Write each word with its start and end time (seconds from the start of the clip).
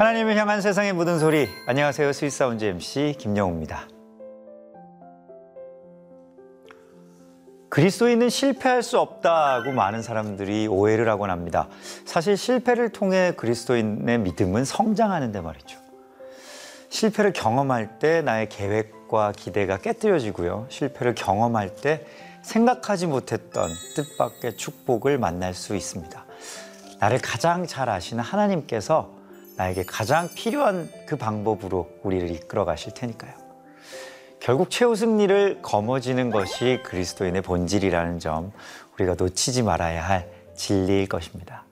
하나님을 0.00 0.34
향한 0.34 0.62
세상의 0.62 0.94
모든 0.94 1.18
소리. 1.18 1.46
안녕하세요. 1.66 2.14
Sweet 2.14 2.30
Sounds 2.30 2.64
MC 2.64 3.16
김영우입니다. 3.18 3.86
그리스도인은 7.68 8.30
실패할 8.30 8.82
수 8.82 8.98
없다고 8.98 9.72
많은 9.72 10.00
사람들이 10.00 10.68
오해를 10.68 11.06
하곤 11.10 11.28
합니다. 11.28 11.68
사실 12.06 12.38
실패를 12.38 12.88
통해 12.88 13.34
그리스도인의 13.36 14.20
믿음은 14.20 14.64
성장하는데 14.64 15.38
말이죠. 15.42 15.78
실패를 16.88 17.34
경험할 17.34 17.98
때 17.98 18.22
나의 18.22 18.48
계획과 18.48 19.32
기대가 19.36 19.76
깨뜨려지고요. 19.76 20.64
실패를 20.70 21.14
경험할 21.14 21.76
때 21.76 22.06
생각하지 22.40 23.06
못했던 23.06 23.68
뜻밖의 23.96 24.56
축복을 24.56 25.18
만날 25.18 25.52
수 25.52 25.76
있습니다. 25.76 26.24
나를 27.00 27.18
가장 27.20 27.66
잘 27.66 27.90
아시는 27.90 28.24
하나님께서 28.24 29.19
나에게 29.60 29.84
가장 29.84 30.30
필요한 30.34 30.90
그 31.04 31.16
방법으로 31.16 31.90
우리를 32.02 32.30
이끌어 32.30 32.64
가실 32.64 32.94
테니까요. 32.94 33.34
결국 34.40 34.70
최후 34.70 34.96
승리를 34.96 35.60
거머쥐는 35.60 36.30
것이 36.30 36.80
그리스도인의 36.82 37.42
본질이라는 37.42 38.20
점 38.20 38.52
우리가 38.94 39.16
놓치지 39.18 39.62
말아야 39.62 40.02
할 40.02 40.30
진리일 40.54 41.08
것입니다. 41.08 41.64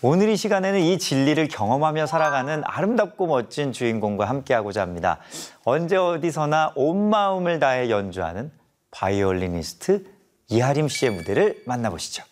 오늘 0.00 0.28
이 0.28 0.36
시간에는 0.36 0.78
이 0.78 0.98
진리를 0.98 1.48
경험하며 1.48 2.06
살아가는 2.06 2.62
아름답고 2.64 3.26
멋진 3.26 3.72
주인공과 3.72 4.26
함께하고자 4.26 4.80
합니다. 4.80 5.18
언제 5.64 5.96
어디서나 5.96 6.72
온 6.76 7.10
마음을 7.10 7.58
다해 7.58 7.90
연주하는 7.90 8.52
바이올리니스트 8.92 10.04
이하림 10.50 10.86
씨의 10.86 11.10
무대를 11.10 11.62
만나보시죠. 11.66 12.22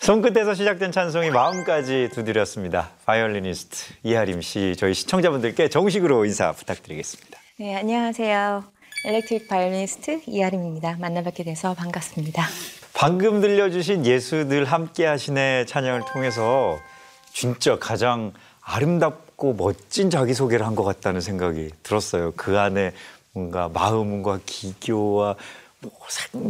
손끝에서 0.00 0.54
시작된 0.54 0.92
찬송이 0.92 1.30
마음까지 1.30 2.08
두드렸습니다. 2.14 2.90
바이올리니스트 3.04 3.92
이하림 4.02 4.40
씨, 4.40 4.74
저희 4.78 4.94
시청자분들께 4.94 5.68
정식으로 5.68 6.24
인사 6.24 6.52
부탁드리겠습니다. 6.52 7.38
네, 7.58 7.76
안녕하세요. 7.76 8.64
electric 9.06 9.48
바이올리니스트 9.48 10.22
이하림입니다. 10.26 10.96
만나뵙게 10.98 11.44
돼서 11.44 11.74
반갑습니다. 11.74 12.42
방금 12.94 13.40
들려주신 13.42 14.06
예수 14.06 14.35
늘 14.35 14.64
함께 14.64 15.04
하시네 15.04 15.66
찬양을 15.66 16.02
통해서 16.12 16.78
진짜 17.32 17.78
가장 17.78 18.32
아름답고 18.62 19.54
멋진 19.54 20.08
자기소개를 20.08 20.66
한 20.66 20.74
것 20.74 20.82
같다는 20.84 21.20
생각이 21.20 21.70
들었어요. 21.82 22.32
그 22.36 22.58
안에 22.58 22.92
뭔가 23.32 23.68
마음과 23.68 24.40
기교와 24.46 25.36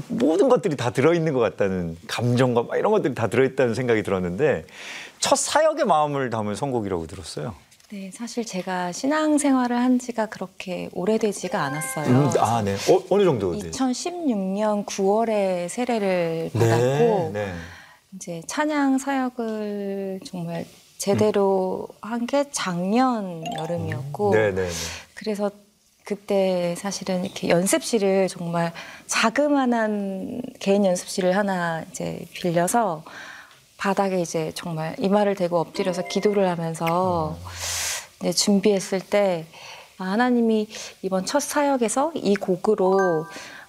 모든 0.08 0.48
것들이 0.48 0.76
다 0.76 0.90
들어있는 0.90 1.32
것 1.32 1.40
같다는 1.40 1.96
감정과 2.06 2.64
막 2.64 2.76
이런 2.76 2.92
것들이 2.92 3.14
다 3.14 3.28
들어있다는 3.28 3.74
생각이 3.74 4.02
들었는데 4.02 4.64
첫 5.20 5.36
사역의 5.36 5.84
마음을 5.84 6.30
담은 6.30 6.54
선곡이라고 6.54 7.06
들었어요. 7.06 7.54
네, 7.92 8.10
사실 8.12 8.44
제가 8.44 8.92
신앙생활을 8.92 9.76
한 9.76 9.98
지가 9.98 10.26
그렇게 10.26 10.88
오래되지가 10.92 11.60
않았어요. 11.60 12.06
음, 12.06 12.30
아, 12.38 12.62
네. 12.62 12.74
어, 12.74 13.02
어느 13.10 13.24
정도? 13.24 13.58
네. 13.58 13.70
2016년 13.70 14.86
9월에 14.86 15.68
세례를 15.68 16.50
네, 16.52 16.58
받았고 16.58 17.30
네. 17.32 17.52
이제 18.14 18.42
찬양 18.46 18.98
사역을 18.98 20.20
정말 20.24 20.66
제대로 20.98 21.88
한게 22.00 22.44
작년 22.52 23.42
여름이었고 23.58 24.34
네, 24.34 24.52
네, 24.52 24.68
네. 24.68 24.70
그래서 25.14 25.50
그때 26.10 26.74
사실은 26.76 27.24
이렇게 27.24 27.48
연습실을 27.48 28.26
정말 28.26 28.72
자그마한 29.06 30.42
개인 30.58 30.84
연습실을 30.84 31.36
하나 31.36 31.84
이제 31.88 32.26
빌려서 32.32 33.04
바닥에 33.76 34.20
이제 34.20 34.50
정말 34.56 34.96
이마를 34.98 35.36
대고 35.36 35.60
엎드려서 35.60 36.08
기도를 36.08 36.48
하면서 36.48 37.38
이제 38.18 38.32
준비했을 38.32 38.98
때 38.98 39.46
아, 39.98 40.04
하나님이 40.06 40.66
이번 41.02 41.26
첫 41.26 41.38
사역에서 41.38 42.10
이 42.16 42.34
곡으로 42.34 43.26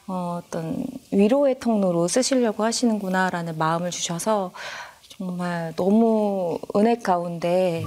어, 0.07 0.41
어떤 0.43 0.83
위로의 1.11 1.59
통로로 1.59 2.07
쓰시려고 2.07 2.63
하시는구나라는 2.63 3.59
마음을 3.59 3.91
주셔서 3.91 4.51
정말 5.09 5.73
너무 5.75 6.57
은혜 6.75 6.95
가운데 6.95 7.83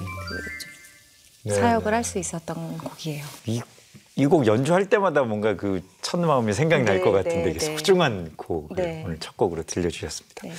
그 1.43 1.49
네, 1.49 1.55
사역을 1.55 1.91
네. 1.91 1.97
할수 1.97 2.21
있었던 2.21 2.79
곡이에요. 2.79 3.25
이이곡 4.17 4.47
연주할 4.47 4.89
때마다 4.89 5.23
뭔가 5.23 5.57
그 5.57 5.83
첫 6.15 6.21
마음이 6.21 6.53
생각이 6.53 6.85
날 6.85 6.99
네, 6.99 7.03
것 7.03 7.11
같은데 7.11 7.43
네, 7.43 7.51
이게 7.51 7.59
네. 7.59 7.77
소중한 7.77 8.31
곡을 8.37 8.77
네. 8.77 9.03
오늘 9.05 9.19
첫 9.19 9.37
곡으로 9.37 9.65
들려주셨습니다. 9.65 10.43
네. 10.47 10.53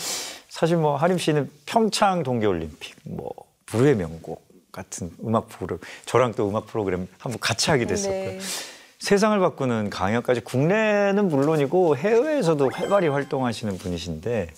사실 0.50 0.76
뭐 0.76 0.98
하림 0.98 1.18
씨는 1.18 1.50
평창 1.66 2.24
동계올림픽, 2.24 2.96
뭐 3.04 3.30
불후의 3.68 3.96
명곡 3.96 4.46
같은 4.74 5.12
음악 5.24 5.48
프로그램, 5.48 5.80
저랑 6.06 6.34
또 6.34 6.50
음악 6.50 6.68
프로그램 6.68 7.08
한번 7.20 7.40
같이 7.40 7.70
하게 7.70 7.86
됐었고요. 7.86 8.32
네. 8.32 8.40
세상을 9.00 9.40
바꾸는 9.40 9.90
강연까지 9.92 10.42
국내는 10.42 11.30
물론이고 11.30 11.96
해외에서도 11.96 12.70
활발히 12.74 13.08
활동하시는 13.08 13.78
분이신데 13.78 14.50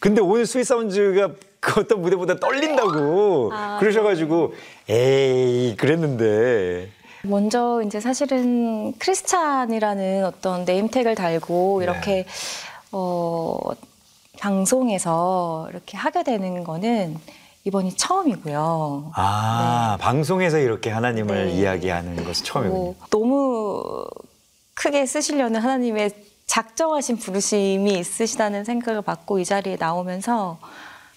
근데 0.00 0.22
오늘 0.22 0.46
스윗사운즈가 0.46 1.32
그 1.60 1.80
어떤 1.80 2.00
무대보다 2.00 2.36
떨린다고 2.36 3.50
아, 3.52 3.78
그러셔가지고 3.80 4.54
에이 4.88 5.76
그랬는데 5.76 6.88
먼저 7.24 7.82
이제 7.86 8.00
사실은 8.00 8.92
크리스찬이라는 8.98 10.24
어떤 10.24 10.64
네임택을 10.64 11.14
달고 11.14 11.78
네. 11.78 11.84
이렇게 11.84 12.26
어 12.90 13.58
방송에서 14.38 15.68
이렇게 15.70 15.96
하게 15.96 16.24
되는 16.24 16.64
거는 16.64 17.16
이번이 17.64 17.96
처음이고요. 17.96 19.12
아 19.14 19.96
방송에서 20.00 20.58
이렇게 20.58 20.90
하나님을 20.90 21.46
네. 21.46 21.52
이야기하는 21.52 22.24
것은 22.24 22.44
처음이군요. 22.44 22.80
뭐 22.80 22.94
너무 23.10 24.04
크게 24.74 25.06
쓰시려는 25.06 25.60
하나님의 25.60 26.10
작정하신 26.46 27.18
부르심이 27.18 27.98
있으시다는 27.98 28.64
생각을 28.64 29.02
받고 29.02 29.38
이 29.38 29.44
자리에 29.44 29.76
나오면서 29.78 30.58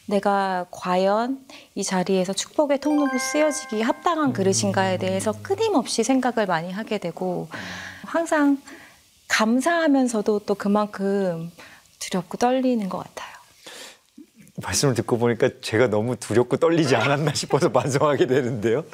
내가 0.08 0.66
과연 0.72 1.46
이 1.74 1.84
자리에서 1.84 2.34
축복의 2.34 2.80
통로로 2.80 3.18
쓰여지기 3.18 3.82
합당한 3.82 4.34
그릇인가에 4.34 4.98
대해서 4.98 5.32
끊임없이 5.42 6.04
생각을 6.04 6.46
많이 6.46 6.72
하게 6.72 6.98
되고 6.98 7.48
항상 8.04 8.62
감사하면서도 9.28 10.40
또 10.40 10.56
그만큼 10.56 11.52
두렵고 12.00 12.38
떨리는 12.38 12.88
것 12.88 13.00
같아요. 13.00 13.36
말씀을 14.58 14.94
듣고 14.94 15.18
보니까 15.18 15.50
제가 15.62 15.88
너무 15.88 16.16
두렵고 16.16 16.58
떨리지 16.58 16.96
않았나 16.96 17.34
싶어서 17.34 17.72
반성하게 17.74 18.28
되는데요. 18.28 18.86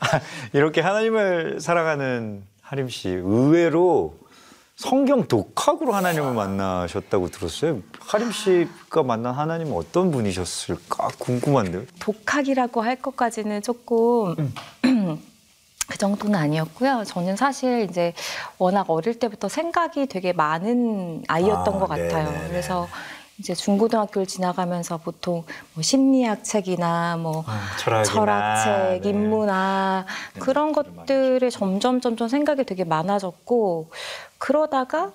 아, 0.00 0.20
이렇게 0.52 0.80
하나님을 0.80 1.60
사랑하는 1.60 2.42
하림 2.62 2.88
씨 2.88 3.08
의외로 3.10 4.16
성경 4.76 5.28
독학으로 5.28 5.92
하나님을 5.92 6.32
만나셨다고 6.34 7.28
들었어요. 7.28 7.80
하림 8.00 8.32
씨가 8.32 9.02
만난 9.02 9.34
하나님은 9.34 9.72
어떤 9.74 10.10
분이셨을까 10.10 11.08
궁금한데요. 11.18 11.84
독학이라고 12.00 12.82
할 12.82 12.96
것까지는 12.96 13.62
조금 13.62 14.52
그 15.88 15.98
정도는 15.98 16.38
아니었고요. 16.38 17.04
저는 17.06 17.36
사실 17.36 17.86
이제 17.88 18.14
워낙 18.58 18.88
어릴 18.88 19.18
때부터 19.18 19.48
생각이 19.48 20.06
되게 20.06 20.32
많은 20.32 21.22
아이였던 21.28 21.74
아, 21.74 21.78
것 21.78 21.86
같아요. 21.86 22.30
네네네. 22.30 22.48
그래서 22.48 22.88
이제 23.38 23.54
중고등학교를 23.54 24.26
지나가면서 24.26 24.98
보통 24.98 25.44
뭐 25.74 25.82
심리학 25.82 26.44
책이나 26.44 27.16
뭐 27.16 27.44
철학이나, 27.78 28.04
철학책, 28.04 29.02
네. 29.02 29.08
인문학 29.08 30.06
그런 30.38 30.72
것들에 30.72 31.50
점점 31.50 32.00
점점 32.00 32.28
생각이 32.28 32.64
되게 32.64 32.84
많아졌고 32.84 33.90
그러다가 34.42 35.12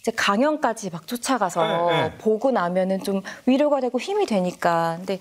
이제 0.00 0.12
강연까지 0.14 0.90
막 0.90 1.06
쫓아가서 1.06 1.86
네, 1.90 2.02
네. 2.02 2.18
보고 2.18 2.50
나면은 2.52 3.02
좀 3.02 3.22
위로가 3.46 3.80
되고 3.80 3.98
힘이 4.00 4.26
되니까 4.26 4.94
근데 4.98 5.18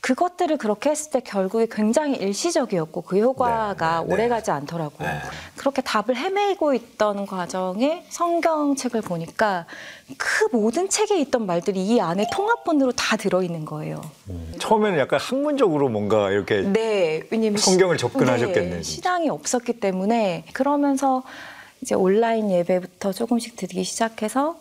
그것들을 0.00 0.56
그렇게 0.58 0.90
했을 0.90 1.10
때 1.10 1.20
결국에 1.20 1.66
굉장히 1.70 2.16
일시적이었고 2.16 3.02
그 3.02 3.18
효과가 3.18 3.74
네, 3.74 4.00
네, 4.00 4.06
네. 4.06 4.12
오래가지 4.12 4.50
않더라고요. 4.52 5.08
네. 5.08 5.18
그렇게 5.56 5.82
답을 5.82 6.16
헤매고 6.16 6.74
있던 6.74 7.26
과정에 7.26 8.04
성경책을 8.10 9.02
보니까 9.02 9.66
그 10.16 10.48
모든 10.52 10.88
책에 10.88 11.18
있던 11.20 11.46
말들이 11.46 11.84
이 11.84 12.00
안에 12.00 12.26
통합본으로 12.32 12.92
다 12.92 13.16
들어있는 13.16 13.64
거예요. 13.64 14.02
처음에는 14.60 14.98
약간 15.00 15.18
학문적으로 15.20 15.88
뭔가 15.88 16.30
이렇게 16.30 16.62
네, 16.62 17.22
왜냐면 17.30 17.58
성경을 17.58 17.98
시- 17.98 18.02
접근하셨겠네요. 18.02 18.82
시당이 18.82 19.30
없었기 19.30 19.80
때문에 19.80 20.44
그러면서 20.52 21.22
이제 21.84 21.94
온라인 21.94 22.50
예배부터 22.50 23.12
조금씩 23.12 23.56
드리기 23.56 23.84
시작해서 23.84 24.58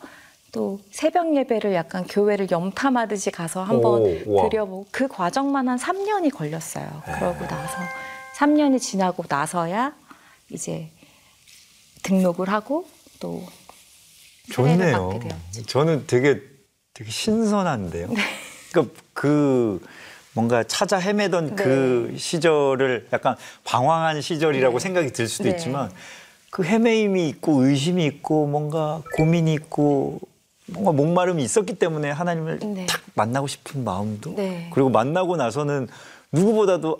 또 0.51 0.81
새벽 0.91 1.33
예배를 1.37 1.73
약간 1.73 2.05
교회를 2.05 2.51
염탐하듯이 2.51 3.31
가서 3.31 3.63
한번 3.63 4.01
오. 4.25 4.49
드려보고 4.49 4.87
그 4.91 5.07
과정만 5.07 5.69
한 5.69 5.77
3년이 5.77 6.33
걸렸어요. 6.33 7.01
그러고 7.05 7.47
나서 7.47 7.77
3년이 8.35 8.81
지나고 8.81 9.23
나서야 9.29 9.93
이제 10.49 10.89
등록을 12.03 12.49
하고 12.49 12.89
또 13.21 13.41
좋네요. 14.51 15.21
저는 15.65 16.03
되게 16.07 16.41
되게 16.93 17.09
신선한데요. 17.09 18.07
네. 18.09 18.21
그러니까 18.69 18.93
그 19.13 19.81
뭔가 20.33 20.65
찾아 20.65 20.97
헤매던 20.97 21.55
그 21.55 22.15
시절을 22.17 23.07
약간 23.13 23.37
방황한 23.63 24.19
시절이라고 24.19 24.77
네. 24.77 24.83
생각이 24.83 25.13
들 25.13 25.29
수도 25.29 25.45
네. 25.45 25.51
있지만 25.51 25.89
그 26.53 26.63
헤매임이 26.63 27.27
있고 27.29 27.63
의심이 27.63 28.05
있고 28.05 28.45
뭔가 28.45 29.01
고민이 29.17 29.55
있고 29.55 30.19
뭔가 30.67 30.91
목마름이 30.91 31.43
있었기 31.43 31.73
때문에 31.79 32.11
하나님을 32.11 32.59
네. 32.59 32.85
탁 32.85 33.01
만나고 33.15 33.47
싶은 33.47 33.83
마음도 33.83 34.35
네. 34.35 34.69
그리고 34.71 34.91
만나고 34.91 35.35
나서는 35.35 35.87
누구보다도 36.31 36.99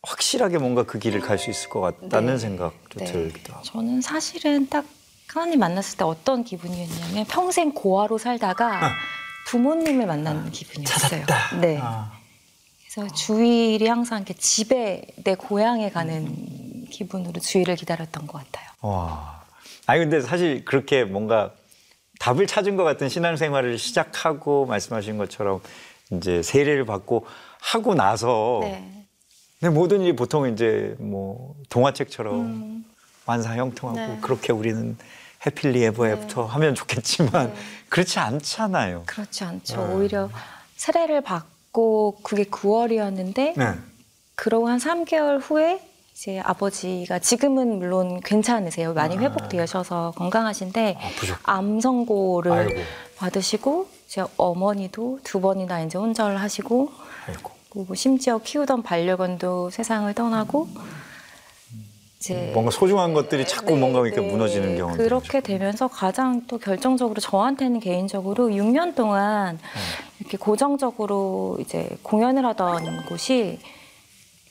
확실하게 0.00 0.56
뭔가 0.56 0.84
그 0.84 0.98
길을 0.98 1.20
갈 1.20 1.38
수 1.38 1.50
있을 1.50 1.68
것 1.68 1.80
같다는 1.82 2.32
네. 2.32 2.38
생각도 2.38 3.00
네. 3.00 3.04
들기도 3.04 3.52
하고. 3.52 3.62
저는 3.64 4.00
사실은 4.00 4.70
딱 4.70 4.86
하나님 5.28 5.58
만났을 5.58 5.98
때 5.98 6.04
어떤 6.04 6.42
기분이었냐면 6.42 7.26
평생 7.26 7.72
고아로 7.74 8.16
살다가 8.16 8.90
부모님을 9.48 10.06
만난 10.06 10.50
기분이었어요. 10.50 11.26
찾았다. 11.26 11.60
네. 11.60 11.78
아. 11.78 12.10
그래서 12.88 13.12
주일이 13.14 13.86
항상 13.86 14.20
이렇게 14.20 14.32
집에 14.32 15.02
내 15.24 15.34
고향에 15.34 15.90
가는 15.90 16.86
기분으로 16.90 17.38
주일을 17.38 17.76
기다렸던 17.76 18.26
것 18.26 18.38
같아요. 18.38 18.73
와. 18.84 19.42
아니 19.86 20.00
근데 20.00 20.20
사실 20.20 20.64
그렇게 20.64 21.04
뭔가 21.04 21.52
답을 22.20 22.46
찾은 22.46 22.76
것 22.76 22.84
같은 22.84 23.08
신앙생활을 23.08 23.78
시작하고 23.78 24.66
말씀하신 24.66 25.16
것처럼 25.16 25.60
이제 26.12 26.42
세례를 26.42 26.84
받고 26.84 27.26
하고 27.60 27.94
나서 27.94 28.60
네. 28.62 29.70
모든 29.70 30.02
일이 30.02 30.14
보통 30.14 30.52
이제 30.52 30.94
뭐 30.98 31.54
동화책처럼 31.70 32.34
음, 32.34 32.84
만사 33.24 33.56
형통하고 33.56 33.98
네. 33.98 34.18
그렇게 34.20 34.52
우리는 34.52 34.98
happily 35.46 35.82
ever 35.84 36.06
after 36.08 36.44
하면 36.44 36.74
좋겠지만 36.74 37.54
네. 37.54 37.60
그렇지 37.88 38.18
않잖아요. 38.18 39.04
그렇지 39.06 39.44
않죠. 39.44 39.86
네. 39.86 39.94
오히려 39.94 40.30
세례를 40.76 41.22
받고 41.22 42.18
그게 42.22 42.44
9월이었는데 42.44 43.56
네. 43.56 43.74
그러고 44.34 44.68
한 44.68 44.78
3개월 44.78 45.40
후에 45.42 45.80
이제 46.14 46.40
아버지가 46.44 47.18
지금은 47.18 47.78
물론 47.80 48.20
괜찮으세요. 48.20 48.94
많이 48.94 49.16
아. 49.16 49.20
회복되셔서 49.20 50.12
건강하신데 50.16 50.96
아프셨고. 51.00 51.40
암 51.42 51.80
선고를 51.80 52.52
아이고. 52.52 52.80
받으시고 53.16 53.88
제 54.06 54.24
어머니도 54.36 55.18
두 55.24 55.40
번이나 55.40 55.82
이제 55.82 55.98
혼절을 55.98 56.40
하시고 56.40 56.90
아이고. 57.28 57.50
그리고 57.68 57.94
심지어 57.96 58.38
키우던 58.38 58.84
반려견도 58.84 59.70
세상을 59.70 60.12
떠나고 60.14 60.68
이제 62.20 62.52
뭔가 62.54 62.70
소중한 62.70 63.12
것들이 63.12 63.44
자꾸 63.44 63.74
네, 63.74 63.80
뭔가 63.80 64.06
이렇게 64.06 64.20
네. 64.20 64.30
무너지는 64.30 64.76
경우도 64.76 65.02
그렇게 65.02 65.40
되면서 65.40 65.88
가장 65.88 66.46
또 66.46 66.58
결정적으로 66.58 67.20
저한테는 67.20 67.80
개인적으로 67.80 68.48
6년 68.50 68.94
동안 68.94 69.56
네. 69.56 69.68
이렇게 70.20 70.38
고정적으로 70.38 71.58
이제 71.60 71.88
공연을 72.04 72.46
하던 72.46 73.06
곳이 73.06 73.58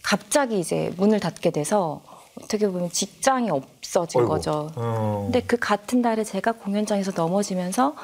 갑자기 0.04 0.60
이제 0.60 0.94
문을 0.98 1.20
닫게 1.20 1.50
돼서 1.50 2.02
어떻게 2.42 2.68
보면 2.68 2.92
직장이 2.92 3.50
없어진 3.50 4.22
어이구. 4.22 4.30
거죠. 4.30 4.72
어. 4.76 5.22
근데 5.26 5.42
그 5.42 5.58
같은 5.58 6.02
달에 6.02 6.24
제가 6.24 6.52
공연장에서 6.54 7.12
넘어지면서 7.16 7.96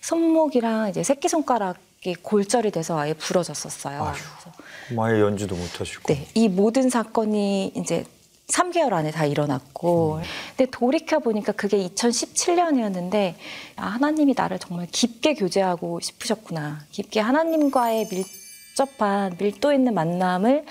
손목이랑 0.00 0.90
이제 0.90 1.02
새끼 1.02 1.28
손가락이 1.28 2.14
골절이 2.22 2.70
돼서 2.70 2.98
아예 2.98 3.14
부러졌었어요. 3.14 4.02
아휴. 4.02 5.20
연주도 5.20 5.54
못 5.54 5.80
하시고. 5.80 6.12
네, 6.12 6.26
이 6.34 6.48
모든 6.48 6.90
사건이 6.90 7.72
이제 7.76 8.04
3개월 8.48 8.92
안에 8.92 9.10
다 9.10 9.24
일어났고, 9.24 10.20
근데 10.54 10.70
돌이켜 10.70 11.18
보니까 11.18 11.52
그게 11.52 11.78
2017년이었는데 11.88 13.34
아, 13.76 13.86
하나님이 13.86 14.34
나를 14.36 14.58
정말 14.58 14.86
깊게 14.90 15.34
교제하고 15.34 16.00
싶으셨구나. 16.00 16.80
깊게 16.90 17.20
하나님과의 17.20 18.08
밀 18.08 18.24
접한 18.74 19.36
밀도 19.38 19.72
있는 19.72 19.94
만남을 19.94 20.64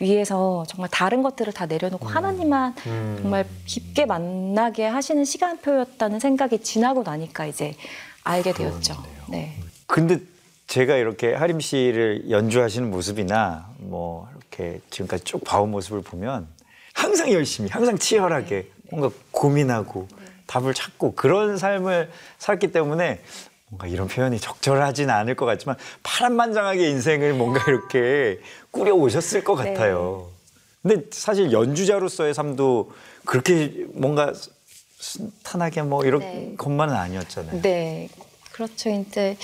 위해서 0.00 0.64
정말 0.68 0.88
다른 0.90 1.22
것들을 1.22 1.52
다 1.52 1.66
내려놓고 1.66 2.06
하나님만 2.06 2.74
음. 2.86 3.18
정말 3.20 3.46
깊게 3.66 4.06
만나게 4.06 4.86
하시는 4.86 5.24
시간표였다는 5.24 6.20
생각이 6.20 6.62
지나고 6.62 7.02
나니까 7.02 7.46
이제 7.46 7.74
알게 8.22 8.52
되었죠. 8.52 8.94
네. 9.28 9.56
근데 9.86 10.20
제가 10.68 10.96
이렇게 10.96 11.34
하림 11.34 11.60
씨를 11.60 12.30
연주하시는 12.30 12.90
모습이나 12.90 13.68
뭐 13.78 14.28
이렇게 14.36 14.80
지금까지 14.90 15.24
쭉 15.24 15.42
봐온 15.42 15.70
모습을 15.70 16.02
보면 16.02 16.46
항상 16.94 17.32
열심히, 17.32 17.70
항상 17.70 17.98
치열하게 17.98 18.70
뭔가 18.90 19.10
고민하고 19.30 20.08
답을 20.46 20.74
찾고 20.74 21.14
그런 21.14 21.58
삶을 21.58 22.10
살기 22.38 22.72
때문에 22.72 23.20
뭔가 23.68 23.86
이런 23.86 24.08
표현이 24.08 24.40
적절하진 24.40 25.10
않을 25.10 25.34
것 25.34 25.46
같지만 25.46 25.76
파란만장하게 26.02 26.88
인생을 26.88 27.34
뭔가 27.34 27.62
이렇게 27.68 28.40
꾸려 28.70 28.94
오셨을 28.94 29.44
것 29.44 29.62
네. 29.62 29.72
같아요. 29.72 30.28
근데 30.82 31.04
사실 31.10 31.52
연주자로서의 31.52 32.32
삶도 32.34 32.92
그렇게 33.24 33.86
뭔가 33.92 34.32
순탄하게 34.98 35.82
뭐 35.82 36.04
이런 36.04 36.20
네. 36.20 36.54
것만은 36.56 36.94
아니었잖아요. 36.94 37.60
네, 37.62 38.08
그렇죠. 38.52 38.88
이제 38.90 39.36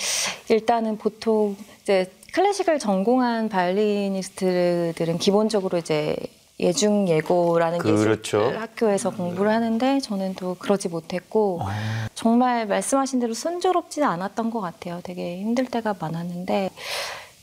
일단은 0.49 0.97
보통 0.97 1.55
이제 1.83 2.11
클래식을 2.33 2.79
전공한 2.79 3.47
바이올리니스트들은 3.47 5.19
기본적으로 5.19 5.77
이제 5.77 6.17
예중 6.59 7.07
예고라는 7.09 7.79
그렇죠. 7.79 8.45
예술 8.45 8.59
학교에서 8.59 9.09
공부를 9.09 9.51
하는데 9.51 9.99
저는 9.99 10.35
또 10.35 10.55
그러지 10.55 10.87
못했고 10.87 11.59
아. 11.61 12.07
정말 12.15 12.65
말씀하신 12.65 13.19
대로 13.19 13.33
순조롭지는 13.33 14.07
않았던 14.07 14.51
것 14.51 14.61
같아요. 14.61 15.01
되게 15.03 15.37
힘들 15.39 15.65
때가 15.65 15.95
많았는데. 15.99 16.69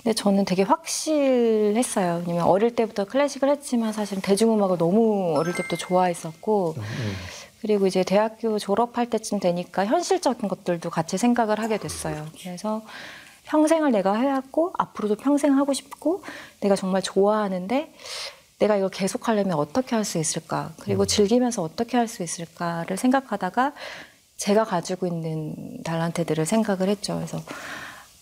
근데 0.02 0.14
저는 0.14 0.44
되게 0.44 0.62
확실했어요. 0.62 2.24
왜냐면 2.26 2.48
어릴 2.48 2.74
때부터 2.74 3.04
클래식을 3.04 3.48
했지만 3.48 3.92
사실은 3.92 4.20
대중음악을 4.20 4.76
너무 4.76 5.36
어릴 5.36 5.54
때부터 5.54 5.76
좋아했었고, 5.76 6.74
그리고 7.60 7.86
이제 7.86 8.02
대학교 8.02 8.58
졸업할 8.58 9.08
때쯤 9.08 9.38
되니까 9.38 9.86
현실적인 9.86 10.48
것들도 10.48 10.90
같이 10.90 11.18
생각을 11.18 11.60
하게 11.60 11.78
됐어요. 11.78 12.26
그래서 12.40 12.82
평생을 13.44 13.92
내가 13.92 14.14
해왔고 14.14 14.72
앞으로도 14.76 15.16
평생 15.16 15.56
하고 15.56 15.72
싶고 15.72 16.24
내가 16.60 16.74
정말 16.74 17.02
좋아하는데 17.02 17.92
내가 18.62 18.76
이걸 18.76 18.90
계속 18.90 19.26
하려면 19.28 19.58
어떻게 19.58 19.96
할 19.96 20.04
수 20.04 20.18
있을까? 20.18 20.70
그리고 20.80 21.04
즐기면서 21.04 21.62
어떻게 21.62 21.96
할 21.96 22.06
수 22.06 22.22
있을까를 22.22 22.96
생각하다가 22.96 23.72
제가 24.36 24.64
가지고 24.64 25.06
있는 25.06 25.82
달란트들을 25.82 26.46
생각을 26.46 26.88
했죠. 26.88 27.16
그래서 27.16 27.40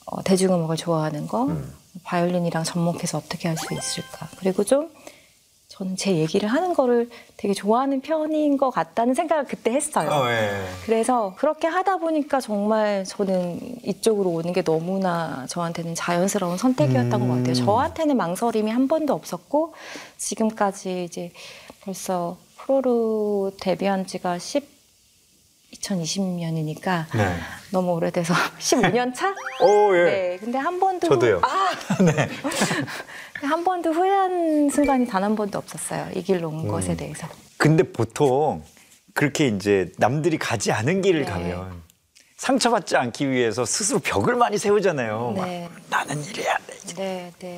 어, 0.06 0.22
대중음악을 0.22 0.76
좋아하는 0.76 1.26
거, 1.26 1.48
바이올린이랑 2.04 2.64
접목해서 2.64 3.18
어떻게 3.18 3.48
할 3.48 3.56
수 3.58 3.74
있을까? 3.74 4.28
그리고 4.38 4.64
좀 4.64 4.88
저는 5.80 5.96
제 5.96 6.14
얘기를 6.14 6.46
하는 6.46 6.74
거를 6.74 7.08
되게 7.38 7.54
좋아하는 7.54 8.02
편인 8.02 8.58
것 8.58 8.68
같다는 8.68 9.14
생각을 9.14 9.46
그때 9.46 9.70
했어요. 9.70 10.10
어, 10.10 10.30
예. 10.30 10.66
그래서 10.84 11.34
그렇게 11.38 11.68
하다 11.68 11.96
보니까 11.96 12.38
정말 12.38 13.04
저는 13.06 13.78
이쪽으로 13.86 14.28
오는 14.28 14.52
게 14.52 14.60
너무나 14.60 15.46
저한테는 15.48 15.94
자연스러운 15.94 16.58
선택이었던 16.58 17.22
음. 17.22 17.28
것 17.28 17.34
같아요. 17.36 17.54
저한테는 17.54 18.18
망설임이 18.18 18.70
한 18.70 18.88
번도 18.88 19.14
없었고 19.14 19.72
지금까지 20.18 21.04
이제 21.04 21.32
벌써 21.80 22.36
프로로 22.58 23.52
데뷔한 23.58 24.06
지가 24.06 24.38
10 24.38 24.80
2020년이니까 25.72 27.06
네. 27.16 27.36
너무 27.70 27.92
오래돼서 27.92 28.34
15년 28.58 29.14
차? 29.14 29.34
오, 29.60 29.96
예. 29.96 30.04
네. 30.04 30.36
근데 30.40 30.58
한 30.58 30.78
번도 30.78 31.08
저도요. 31.08 31.40
아, 31.42 31.70
네. 32.04 32.28
한 33.42 33.64
번도 33.64 33.92
후회한 33.92 34.70
순간이 34.70 35.06
단 35.06 35.20
한 35.24 35.36
번도 35.36 35.58
없었어요. 35.58 36.08
이 36.14 36.22
길로 36.22 36.48
온 36.48 36.60
음. 36.60 36.68
것에 36.68 36.96
대해서. 36.96 37.26
근데 37.58 37.82
보통 37.82 38.62
그렇게 39.14 39.48
이제 39.48 39.92
남들이 39.98 40.38
가지 40.38 40.72
않은 40.72 41.02
길을 41.02 41.24
네. 41.24 41.26
가면 41.30 41.82
상처받지 42.36 42.96
않기 42.96 43.28
위해서 43.30 43.66
스스로 43.66 43.98
벽을 43.98 44.34
많이 44.36 44.56
세우잖아요. 44.56 45.34
막 45.36 45.44
네. 45.46 45.68
나는 45.90 46.22
이래야 46.24 46.56
돼. 46.66 46.94
네, 46.96 47.32
네. 47.38 47.56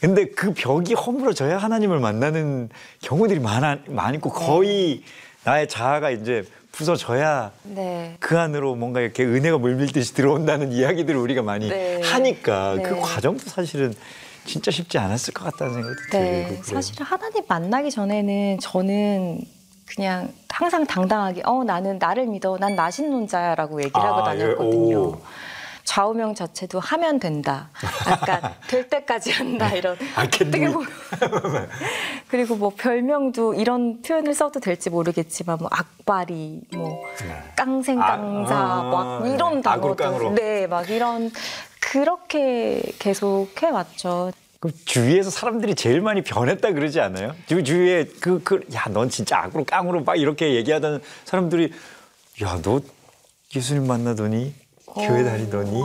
근데 0.00 0.26
그 0.26 0.52
벽이 0.54 0.94
허물어져야 0.94 1.58
하나님을 1.58 2.00
만나는 2.00 2.68
경우들이 3.02 3.40
많아, 3.40 3.78
많고 3.86 4.30
거의 4.30 5.02
나의 5.44 5.68
자아가 5.68 6.10
이제 6.10 6.44
부서져야 6.72 7.52
네. 7.62 8.16
그 8.20 8.38
안으로 8.38 8.74
뭔가 8.74 9.00
이렇게 9.00 9.24
은혜가 9.24 9.58
물밀듯이 9.58 10.14
들어온다는 10.14 10.72
이야기들을 10.72 11.18
우리가 11.18 11.42
많이 11.42 11.68
네. 11.68 12.00
하니까 12.02 12.74
그 12.74 12.88
네. 12.94 13.00
과정도 13.00 13.44
사실은 13.48 13.94
진짜 14.48 14.70
쉽지 14.70 14.96
않았을 14.98 15.34
것 15.34 15.44
같다는 15.44 15.74
생각이 15.74 15.96
네, 16.12 16.46
들고. 16.48 16.62
사실 16.64 17.02
하나님 17.02 17.44
만나기 17.46 17.90
전에는 17.90 18.58
저는 18.60 19.40
그냥 19.86 20.32
항상 20.48 20.86
당당하게 20.86 21.42
어 21.44 21.62
나는 21.64 21.98
나를 21.98 22.26
믿어 22.26 22.56
난 22.58 22.74
나신론자야라고 22.74 23.80
얘기를 23.82 24.00
하고 24.00 24.26
아, 24.26 24.34
예, 24.34 24.38
다녔거든요. 24.38 24.98
오. 24.98 25.20
좌우명 25.84 26.34
자체도 26.34 26.80
하면 26.80 27.18
된다. 27.18 27.70
약간 28.10 28.54
될 28.68 28.88
때까지 28.90 29.32
한다 29.32 29.70
이런. 29.72 29.96
I 30.16 30.28
can 30.30 30.48
어떻게 30.48 30.68
보면 30.70 30.86
그리고 32.28 32.56
뭐 32.56 32.70
별명도 32.76 33.54
이런 33.54 34.02
표현을 34.02 34.34
써도 34.34 34.60
될지 34.60 34.90
모르겠지만 34.90 35.56
뭐 35.58 35.70
악바리, 35.72 36.60
뭐 36.74 37.00
깡생깡사, 37.56 38.54
아, 38.54 38.82
막 38.82 39.22
아, 39.22 39.26
이런 39.26 39.62
악으로 39.64 39.96
단어들, 39.96 39.96
깡으로. 39.96 40.34
네, 40.34 40.66
막 40.66 40.90
이런 40.90 41.30
그렇게 41.90 42.82
계속 42.98 43.48
해왔죠. 43.62 44.32
그 44.60 44.72
주위에서 44.84 45.30
사람들이 45.30 45.74
제일 45.74 46.00
많이 46.00 46.22
변했다 46.22 46.72
그러지 46.72 47.00
않아요? 47.00 47.34
주, 47.46 47.62
주위에 47.62 48.04
그, 48.20 48.42
그, 48.42 48.60
야, 48.74 48.84
넌 48.90 49.08
진짜 49.08 49.38
악으로 49.38 49.64
깡으로 49.64 50.02
막 50.02 50.16
이렇게 50.16 50.54
얘기하던 50.54 51.00
사람들이 51.24 51.72
야, 52.42 52.60
너 52.62 52.80
예수님 53.54 53.86
만나더니 53.86 54.52
교회 54.94 55.22
다니더니 55.24 55.80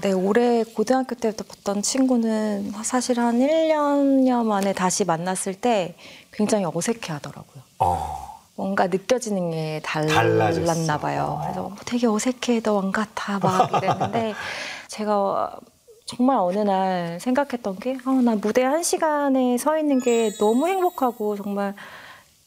네, 0.00 0.12
올해 0.12 0.64
고등학교 0.64 1.14
때부터 1.14 1.44
봤던 1.44 1.82
친구는 1.82 2.72
사실 2.82 3.20
한 3.20 3.38
1년여 3.38 4.44
만에 4.44 4.72
다시 4.72 5.04
만났을 5.04 5.54
때 5.54 5.94
굉장히 6.32 6.64
어색해 6.64 7.12
하더라고요. 7.12 7.62
어, 7.78 8.40
뭔가 8.56 8.86
느껴지는 8.86 9.50
게 9.50 9.80
달라졌어. 9.84 10.64
달랐나 10.64 10.98
봐요. 10.98 11.40
그래서 11.42 11.62
뭐 11.62 11.76
되게 11.84 12.06
어색해, 12.06 12.60
너안 12.64 12.92
같아, 12.92 13.38
막 13.38 13.70
이랬는데 13.72 14.34
제가 14.96 15.58
정말 16.06 16.38
어느 16.38 16.58
날 16.60 17.18
생각했던 17.20 17.78
게, 17.78 17.98
아, 18.04 18.10
나 18.24 18.34
무대 18.34 18.62
한 18.62 18.82
시간에 18.82 19.58
서 19.58 19.76
있는 19.78 20.00
게 20.00 20.32
너무 20.38 20.68
행복하고 20.68 21.36
정말 21.36 21.74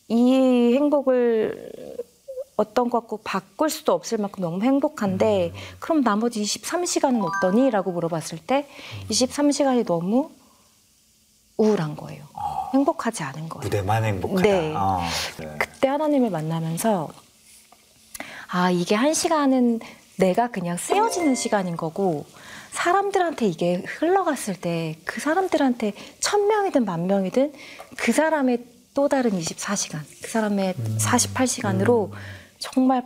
이 0.07 0.73
행복을 0.73 1.97
어떤 2.55 2.89
것 2.89 3.01
같고 3.01 3.17
바꿀 3.23 3.69
수도 3.69 3.93
없을 3.93 4.17
만큼 4.17 4.41
너무 4.41 4.63
행복한데 4.63 5.53
그럼 5.79 6.03
나머지 6.03 6.41
23시간은 6.41 7.23
어떠니? 7.23 7.69
라고 7.69 7.91
물어봤을 7.91 8.39
때 8.39 8.67
23시간이 9.09 9.85
너무 9.85 10.31
우울한 11.57 11.95
거예요. 11.95 12.23
행복하지 12.73 13.23
않은 13.23 13.49
거예요. 13.49 13.63
무대만 13.63 14.03
행복하다. 14.03 14.41
네. 14.41 14.73
어, 14.75 15.01
네. 15.37 15.55
그때 15.59 15.87
하나님을 15.87 16.31
만나면서 16.31 17.09
아 18.47 18.71
이게 18.71 18.95
한 18.95 19.13
시간은 19.13 19.79
내가 20.17 20.49
그냥 20.49 20.75
쓰여지는 20.77 21.35
시간인 21.35 21.77
거고 21.77 22.25
사람들한테 22.71 23.45
이게 23.47 23.83
흘러갔을 23.85 24.55
때 24.55 24.95
그 25.05 25.19
사람들한테 25.21 25.93
천 26.19 26.47
명이든 26.47 26.85
만 26.85 27.07
명이든 27.07 27.53
그 27.97 28.11
사람의 28.11 28.63
또 28.93 29.07
다른 29.07 29.31
24시간, 29.31 29.99
그 30.21 30.29
사람의 30.29 30.73
48시간으로 30.97 32.11
정말 32.57 33.03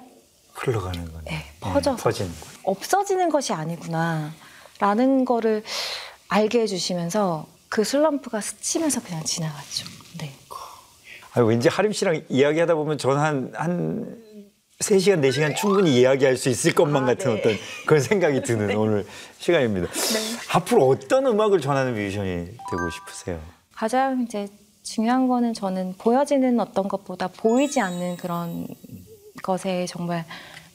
흘러가는 0.54 1.12
거네. 1.12 1.24
네, 1.26 1.46
퍼져서. 1.60 1.98
퍼지는 2.04 2.32
거. 2.32 2.48
없어지는 2.64 3.30
것이 3.30 3.54
아니구나라는 3.54 5.26
거를 5.26 5.64
알게 6.30 6.62
해주시면서 6.62 7.48
그 7.70 7.84
슬럼프가 7.84 8.40
스치면서 8.42 9.02
그냥 9.04 9.24
지나갔죠. 9.24 9.86
네. 10.20 10.32
아, 11.36 11.42
왠지 11.42 11.68
하림 11.68 11.92
씨랑 11.94 12.26
이야기하다 12.30 12.76
보면 12.76 12.98
저는 13.00 13.18
한, 13.20 13.52
한 13.56 14.24
3시간, 14.84 15.22
4시간 15.22 15.56
충분히 15.56 16.00
이야기할 16.00 16.38
수 16.38 16.50
있을 16.50 16.74
것만 16.74 17.04
아, 17.04 17.06
같은 17.08 17.34
네. 17.34 17.40
어떤 17.40 17.58
그런 17.86 18.02
생각이 18.02 18.42
드는 18.42 18.76
오늘 18.76 19.06
시간입니다. 19.40 19.88
앞으로 20.52 20.88
어떤 20.88 21.26
음악을 21.26 21.62
전하는 21.62 21.94
뮤지션이 21.96 22.46
되고 22.46 22.90
싶으세요? 22.92 23.40
가장 23.74 24.24
이제 24.24 24.48
중요한 24.84 25.28
거는 25.28 25.54
저는 25.54 25.96
보여지는 25.98 26.60
어떤 26.60 26.88
것보다 26.88 27.28
보이지 27.28 27.80
않는 27.80 28.18
그런 28.18 28.68
것에 29.42 29.86
정말 29.88 30.26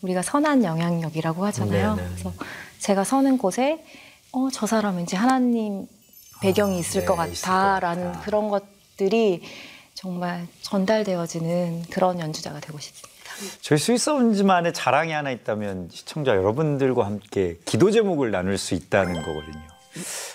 우리가 0.03 0.23
선한 0.23 0.65
영향력이라고 0.65 1.45
하잖아요. 1.47 1.97
네, 1.97 2.03
네. 2.03 2.09
그래서 2.09 2.33
제가 2.79 3.05
서는 3.05 3.39
곳에 3.39 3.85
어, 4.33 4.49
저 4.53 4.67
사람 4.67 4.97
왠지 4.97 5.17
하나님 5.17 5.87
배경이 6.41 6.77
아, 6.77 6.79
있을 6.79 7.01
네, 7.03 7.07
것 7.07 7.27
있을 7.27 7.47
것 7.47 7.53
같다라는 7.53 8.13
같다. 8.13 8.21
그런 8.21 8.49
것들이 8.49 9.43
정말 9.95 10.47
전달되어지는 10.63 11.85
그런 11.91 12.21
연주자가 12.21 12.61
되고 12.61 12.79
싶습니다. 12.79 13.08
저희 13.61 13.79
스위스온즈만의 13.79 14.73
자랑이 14.73 15.13
하나 15.13 15.31
있다면 15.31 15.89
시청자 15.93 16.37
여러분들과 16.37 17.05
함께 17.07 17.59
기도 17.65 17.91
제목을 17.91 18.31
나눌 18.31 18.59
수 18.59 18.75
있다는 18.75 19.15
거거든요. 19.15 19.63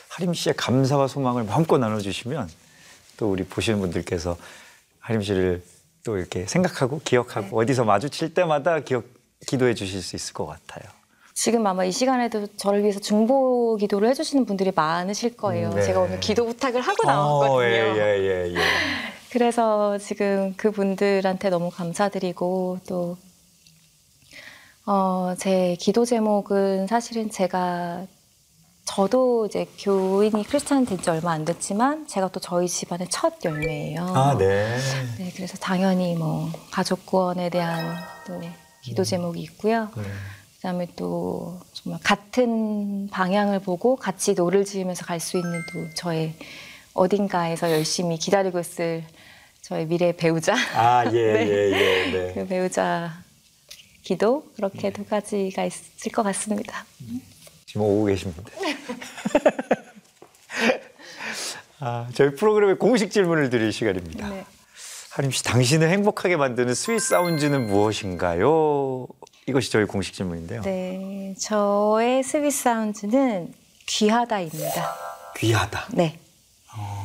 하림 0.09 0.33
씨의 0.33 0.55
감사와 0.55 1.07
소망을 1.07 1.43
마음껏 1.43 1.77
나눠주시면 1.77 2.49
또 3.17 3.31
우리 3.31 3.43
보시는 3.43 3.79
분들께서 3.79 4.37
하림 4.99 5.21
씨를 5.21 5.63
또 6.03 6.17
이렇게 6.17 6.45
생각하고 6.45 7.01
기억하고 7.03 7.57
어디서 7.59 7.85
마주칠 7.85 8.33
때마다 8.33 8.79
기억, 8.79 9.05
기도해 9.47 9.73
주실 9.73 10.01
수 10.01 10.15
있을 10.15 10.33
것 10.33 10.45
같아요. 10.45 10.83
지금 11.33 11.65
아마 11.65 11.83
이 11.83 11.91
시간에도 11.91 12.45
저를 12.57 12.83
위해서 12.83 12.99
중보 12.99 13.75
기도를 13.77 14.09
해주시는 14.09 14.45
분들이 14.45 14.71
많으실 14.73 15.35
거예요. 15.35 15.71
네. 15.73 15.81
제가 15.81 16.01
오늘 16.01 16.19
기도 16.19 16.45
부탁을 16.45 16.81
하고 16.81 17.07
나왔거든요. 17.07 17.55
어, 17.55 17.63
예, 17.63 17.69
예, 17.69 18.19
예, 18.19 18.53
예. 18.53 18.59
그래서 19.33 19.97
지금 19.97 20.53
그분들한테 20.57 21.49
너무 21.49 21.71
감사드리고 21.71 22.81
또, 22.87 23.17
어, 24.85 25.33
제 25.39 25.75
기도 25.79 26.05
제목은 26.05 26.85
사실은 26.85 27.31
제가 27.31 28.05
저도 28.85 29.47
이제 29.47 29.65
교인이 29.79 30.43
크리스찬 30.43 30.85
된 30.85 30.99
지 30.99 31.09
얼마 31.09 31.31
안 31.31 31.45
됐지만 31.45 32.05
제가 32.07 32.27
또 32.27 32.39
저희 32.39 32.67
집안의 32.67 33.07
첫 33.09 33.33
열매예요. 33.43 34.05
아, 34.05 34.37
네. 34.37 34.77
네, 35.17 35.31
그래서 35.35 35.57
당연히 35.57 36.13
뭐 36.13 36.51
가족 36.69 37.03
구원에 37.07 37.49
대한 37.49 37.95
또 38.27 38.39
기도 38.83 39.03
제목이 39.03 39.41
있고요. 39.41 39.89
네. 39.95 40.03
그다음에 40.57 40.87
또 40.95 41.59
정말 41.73 41.99
같은 42.03 43.07
방향을 43.09 43.61
보고 43.61 43.95
같이 43.95 44.35
노를 44.35 44.63
저으면서 44.63 45.05
갈 45.05 45.19
수 45.19 45.37
있는 45.37 45.63
또 45.73 45.91
저의 45.95 46.35
어딘가에서 46.93 47.71
열심히 47.71 48.17
기다리고 48.17 48.59
있을 48.59 49.03
저의 49.63 49.87
미래 49.87 50.11
배우자 50.11 50.53
아, 50.75 51.05
예, 51.05 51.11
네. 51.33 51.47
예, 51.47 51.71
예, 51.71 52.11
네. 52.11 52.33
그 52.33 52.45
배우자 52.45 53.13
기도 54.03 54.43
그렇게 54.57 54.91
두 54.91 55.05
가지가 55.05 55.63
있을 55.63 56.11
것 56.11 56.21
같습니다. 56.23 56.85
지금 57.65 57.83
오고 57.83 58.03
계십니다. 58.05 58.43
아, 61.79 62.09
저희 62.13 62.35
프로그램의 62.35 62.77
공식 62.77 63.09
질문을 63.11 63.49
드릴 63.49 63.71
시간입니다. 63.71 64.29
네. 64.29 64.45
하림 65.11 65.31
씨, 65.31 65.43
당신을 65.45 65.89
행복하게 65.89 66.35
만드는 66.35 66.73
sweet 66.73 67.01
sound는 67.01 67.67
무엇인가요? 67.67 69.07
이것이 69.47 69.71
저희 69.71 69.85
공식 69.85 70.13
질문인데요. 70.13 70.61
네, 70.63 71.33
저의 71.39 72.21
sweet 72.23 72.51
sound는 72.51 73.53
귀하다입니다. 73.85 74.95
귀하다. 75.37 75.87
네. 75.93 76.19
어, 76.75 77.02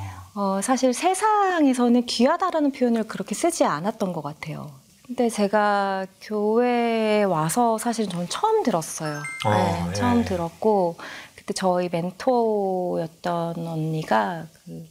사실 0.62 0.92
세상에서는 0.94 2.06
귀하다라는 2.06 2.72
표현을 2.72 3.04
그렇게 3.04 3.34
쓰지 3.34 3.64
않았던 3.64 4.12
것 4.12 4.22
같아요. 4.22 4.70
근데 5.06 5.28
제가 5.30 6.06
교회에 6.20 7.22
와서 7.24 7.78
사실 7.78 8.08
저는 8.08 8.28
처음 8.28 8.62
들었어요. 8.62 9.22
어, 9.46 9.50
네, 9.50 9.84
예. 9.88 9.92
처음 9.94 10.24
들었고 10.24 10.96
그때 11.34 11.54
저희 11.54 11.88
멘토였던 11.90 13.66
언니가 13.66 14.46
그 14.64 14.86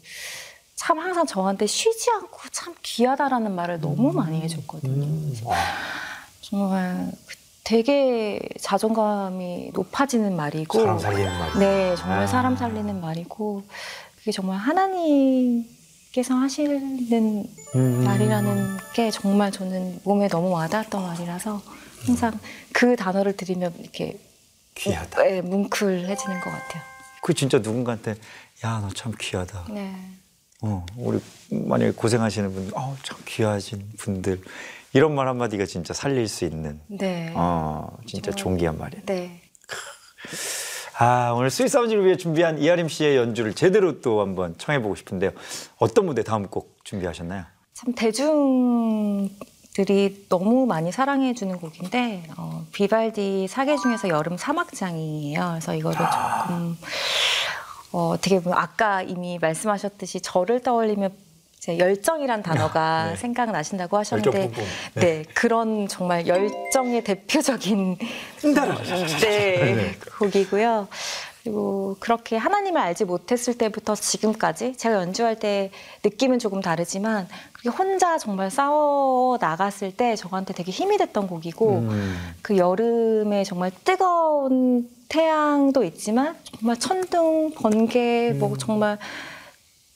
참 0.78 1.00
항상 1.00 1.26
저한테 1.26 1.66
쉬지 1.66 2.10
않고 2.12 2.38
참 2.52 2.74
귀하다라는 2.82 3.54
말을 3.54 3.82
너무 3.82 4.14
많이 4.14 4.40
해줬거든요. 4.42 5.04
음. 5.06 5.34
정말 6.40 7.12
되게 7.66 8.40
자존감이 8.62 9.72
높아지는 9.74 10.38
말이고 10.38 10.80
사람 10.80 11.00
살리는 11.00 11.40
말. 11.40 11.60
네, 11.60 11.96
정말 11.98 12.20
아. 12.20 12.28
사람 12.28 12.56
살리는 12.56 13.02
말이고 13.02 13.64
그게 14.28 14.34
정말 14.36 14.58
하나님께서 14.58 16.34
하시는 16.36 17.46
음. 17.76 18.04
말이라는 18.04 18.78
게 18.94 19.10
정말 19.10 19.54
저는 19.54 20.02
몸에 20.04 20.28
너무 20.28 20.50
와닿았던 20.50 21.02
말이라서 21.02 21.62
항상 22.06 22.38
그 22.74 22.98
단어를 22.98 23.38
들으면 23.38 23.74
이렇게 23.80 24.20
귀하다. 24.76 25.24
네, 25.24 25.42
뭉클해지는 25.44 26.42
것 26.42 26.50
같아요. 26.50 26.84
그 27.22 27.34
진짜 27.34 27.60
누군가한테 27.60 28.16
야, 28.66 28.80
너 28.82 28.90
참 28.94 29.14
귀하다. 29.18 29.68
네. 29.70 29.96
어, 30.62 30.86
우리 30.98 31.22
만약에 31.50 31.92
고생하시는 31.92 32.54
분들, 32.54 32.74
어, 32.76 32.98
참 33.04 33.18
귀하신 33.26 33.90
분들. 33.98 34.42
이런 34.92 35.16
말 35.16 35.30
한마디가 35.30 35.66
진짜 35.66 35.94
살릴 35.94 36.28
수 36.28 36.44
있는, 36.44 36.82
네. 36.88 37.32
어, 37.34 37.96
진짜 38.06 38.32
정말. 38.32 38.58
존귀한 38.58 38.78
말이에요. 38.78 39.06
네. 39.06 39.42
아, 41.00 41.32
오늘 41.36 41.52
스윗 41.52 41.70
사운드를 41.70 42.04
위해 42.06 42.18
준비한 42.18 42.58
이하림 42.58 42.90
씨의 42.90 43.18
연주를 43.18 43.54
제대로 43.54 44.02
또 44.02 44.22
한번 44.22 44.56
청해보고 44.58 44.96
싶은데요. 44.96 45.30
어떤 45.78 46.08
무대 46.08 46.24
다음 46.24 46.48
곡 46.48 46.76
준비하셨나요? 46.84 47.44
참 47.74 47.94
대중들이 47.94 49.30
너무 50.28 50.66
많이 50.66 50.92
사랑해 50.92 51.36
주는 51.36 51.60
곡인데 51.60 52.24
어, 52.36 52.66
비발디 52.72 53.48
사계 53.48 53.78
중에서 53.78 54.10
여름 54.10 54.38
사막장이에요. 54.38 55.50
그래서 55.52 55.76
이거를 55.76 55.98
조금 55.98 56.76
어, 57.92 58.10
어떻게 58.10 58.42
보면 58.42 58.58
아까 58.58 59.04
이미 59.04 59.38
말씀하셨듯이 59.40 60.22
저를 60.22 60.64
떠올리면 60.64 61.14
이제 61.58 61.78
열정이란 61.78 62.44
단어가 62.44 63.10
네. 63.12 63.16
생각나신다고 63.16 63.98
하셨는데. 63.98 64.52
네. 64.52 64.64
네. 64.94 65.24
그런 65.34 65.88
정말 65.88 66.28
열정의 66.28 67.04
대표적인 67.04 67.98
네, 69.22 69.96
곡이고요. 70.20 70.88
그리고 71.44 71.96
그렇게 72.02 72.36
하나님을 72.36 72.82
알지 72.82 73.06
못했을 73.06 73.58
때부터 73.58 73.96
지금까지 73.96 74.76
제가 74.76 74.96
연주할 74.96 75.40
때 75.40 75.72
느낌은 76.04 76.40
조금 76.40 76.62
다르지만 76.62 77.26
그렇게 77.54 77.70
혼자 77.70 78.18
정말 78.18 78.52
싸워 78.52 79.38
나갔을 79.40 79.96
때 79.96 80.18
저한테 80.18 80.54
되게 80.54 80.74
힘이 80.74 80.98
됐던 80.98 81.28
곡이고 81.28 81.78
음. 81.78 82.34
그 82.42 82.58
여름에 82.58 83.46
정말 83.46 83.72
뜨거운 83.86 84.90
태양도 85.08 85.86
있지만 85.86 86.36
정말 86.44 86.78
천둥 86.78 87.52
번개 87.56 88.34
뭐 88.36 88.50
음. 88.50 88.58
정말 88.58 88.98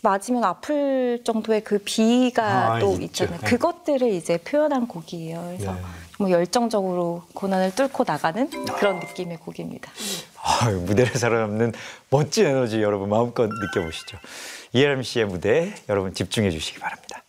맞으면 0.02 0.44
아플 0.44 1.22
정도의 1.24 1.64
그 1.64 1.80
비가 1.80 2.76
아, 2.76 2.80
또 2.80 2.94
있죠. 2.94 3.04
있잖아요. 3.26 3.40
네. 3.40 3.48
그것들을 3.48 4.08
이제 4.14 4.38
표현한 4.38 4.88
곡이에요. 4.88 5.42
그래서 5.48 5.74
네. 5.74 5.82
정말 6.18 6.32
열정적으로 6.32 7.24
고난을 7.34 7.76
뚫고 7.76 8.04
나가는 8.06 8.50
그런 8.50 9.00
느낌의 9.00 9.38
곡입니다. 9.38 9.92
아, 10.44 10.70
무대를 10.70 11.16
살아남는 11.16 11.74
멋진 12.10 12.46
에너지 12.46 12.82
여러분 12.82 13.10
마음껏 13.10 13.48
느껴보시죠. 13.48 14.18
이하림 14.74 15.04
씨의 15.04 15.26
무대 15.26 15.74
여러분 15.90 16.14
집중해 16.14 16.52
주시기 16.52 16.80
바랍니다. 16.80 17.21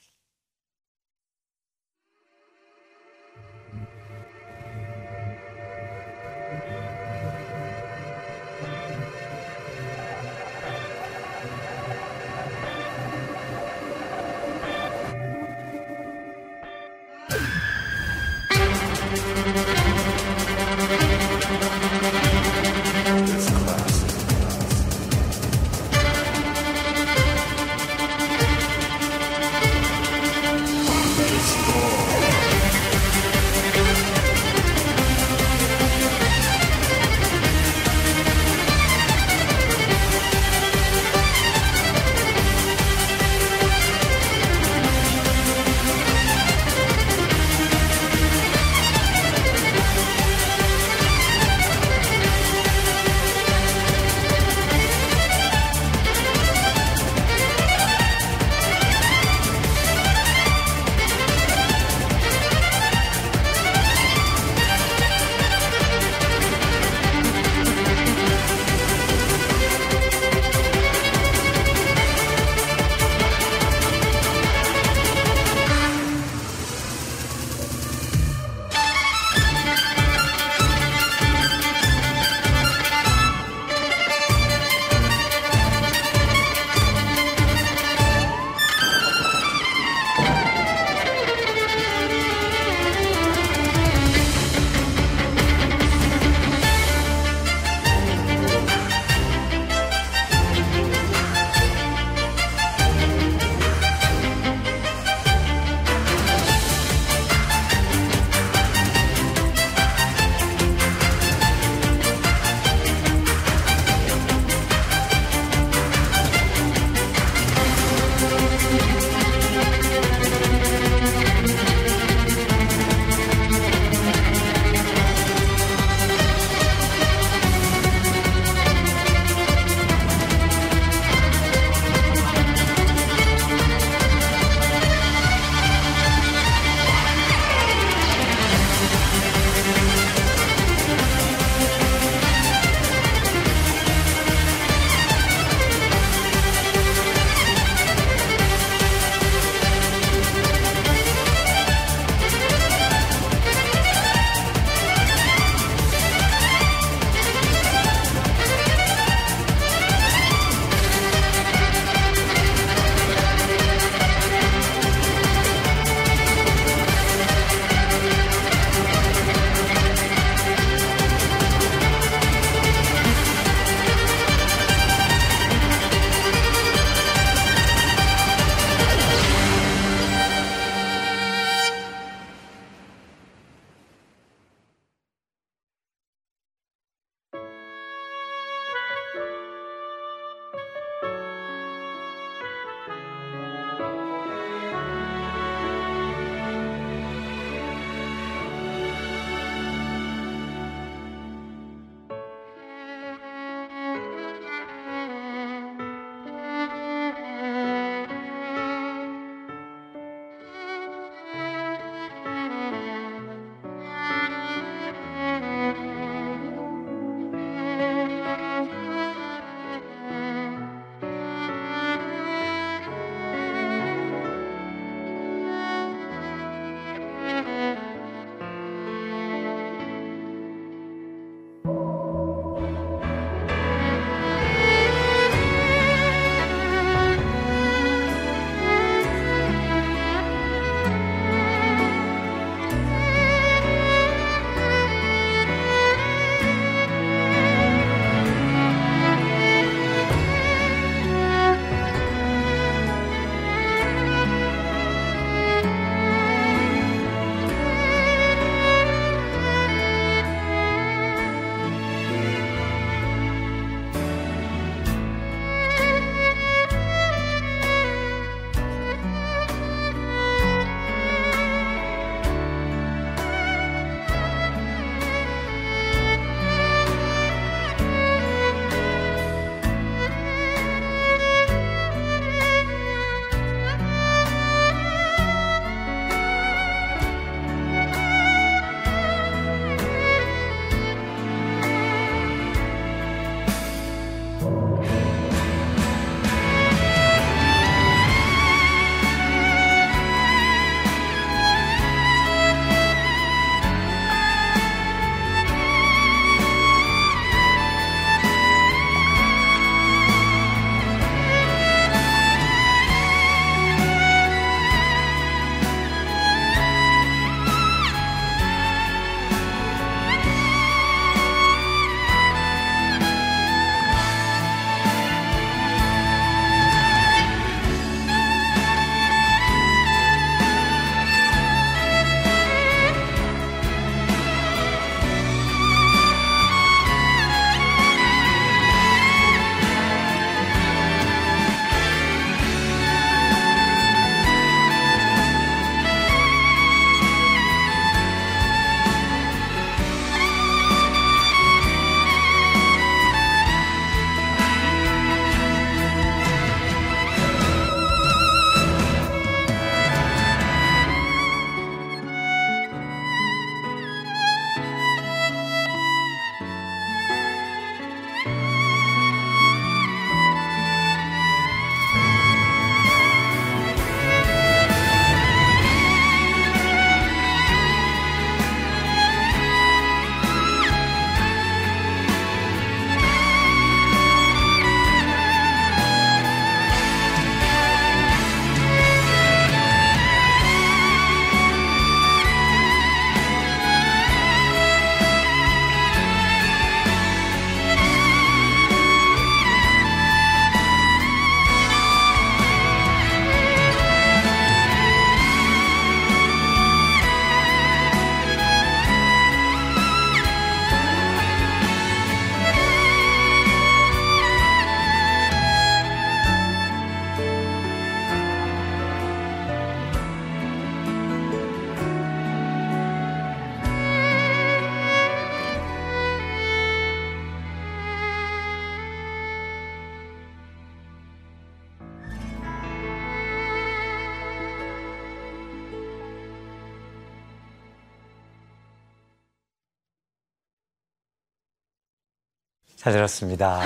잘 442.83 442.95
들었습니다. 442.95 443.61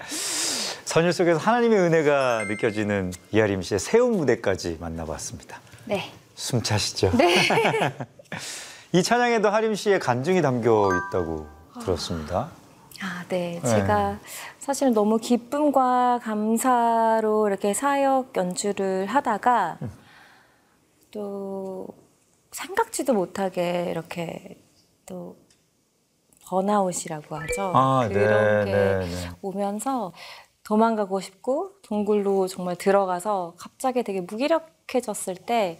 선율 0.84 1.14
속에서 1.14 1.38
하나님의 1.38 1.78
은혜가 1.78 2.44
느껴지는 2.46 3.10
이하림 3.32 3.62
씨의 3.62 3.80
새운 3.80 4.18
무대까지 4.18 4.76
만나봤습니다. 4.78 5.58
네. 5.86 6.12
숨 6.34 6.62
차시죠? 6.62 7.10
이 8.92 9.02
찬양에도 9.02 9.48
하림 9.48 9.74
씨의 9.74 9.98
간증이 9.98 10.42
담겨 10.42 10.90
있다고 11.08 11.46
들었습니다. 11.80 12.50
아, 13.00 13.24
네. 13.30 13.62
제가 13.64 14.18
사실은 14.58 14.92
너무 14.92 15.16
기쁨과 15.16 16.20
감사로 16.22 17.48
이렇게 17.48 17.72
사역 17.72 18.36
연주를 18.36 19.06
하다가 19.06 19.78
또 21.12 21.88
생각지도 22.52 23.14
못하게 23.14 23.86
이렇게 23.90 24.58
또 25.06 25.45
번아웃이라고 26.46 27.36
하죠. 27.36 27.72
아, 27.74 28.08
그런 28.08 28.64
네, 28.64 28.70
게 28.70 28.76
네, 28.76 28.98
네. 29.00 29.30
오면서 29.42 30.12
도망가고 30.62 31.20
싶고 31.20 31.72
동굴로 31.82 32.48
정말 32.48 32.76
들어가서 32.76 33.54
갑자기 33.56 34.02
되게 34.02 34.20
무기력해졌을 34.20 35.36
때 35.36 35.78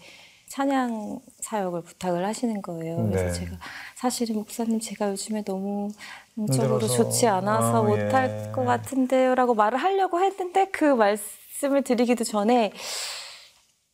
찬양 0.48 1.20
사역을 1.40 1.82
부탁을 1.82 2.24
하시는 2.24 2.62
거예요. 2.62 3.08
그래서 3.08 3.24
네. 3.26 3.32
제가 3.32 3.56
사실은 3.96 4.36
목사님 4.36 4.78
제가 4.78 5.10
요즘에 5.10 5.42
너무 5.42 5.90
영적으로 6.38 6.80
힘들어서. 6.80 7.04
좋지 7.04 7.26
않아서 7.26 7.78
아, 7.78 7.82
못할 7.82 8.46
예. 8.48 8.52
것 8.52 8.64
같은데요라고 8.64 9.54
말을 9.54 9.78
하려고 9.78 10.20
했는데 10.20 10.68
그 10.70 10.84
말씀을 10.84 11.82
드리기도 11.82 12.22
전에 12.22 12.72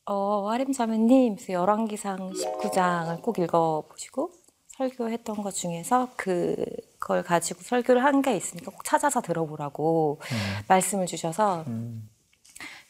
어, 0.05 0.51
하림 0.51 0.73
자매님 0.73 1.37
열왕기상 1.49 2.33
19장을 2.33 3.23
꼭 3.23 3.39
읽어보시고 3.39 4.42
설교했던 4.77 5.37
것 5.43 5.55
중에서 5.55 6.09
그걸 6.17 7.23
가지고 7.23 7.63
설교를 7.63 8.05
한 8.05 8.23
게 8.23 8.37
있으니까 8.37 8.71
꼭 8.71 8.85
찾아서 8.85 9.21
들어보라고 9.21 10.21
말씀을 10.69 11.07
주셔서 11.07 11.65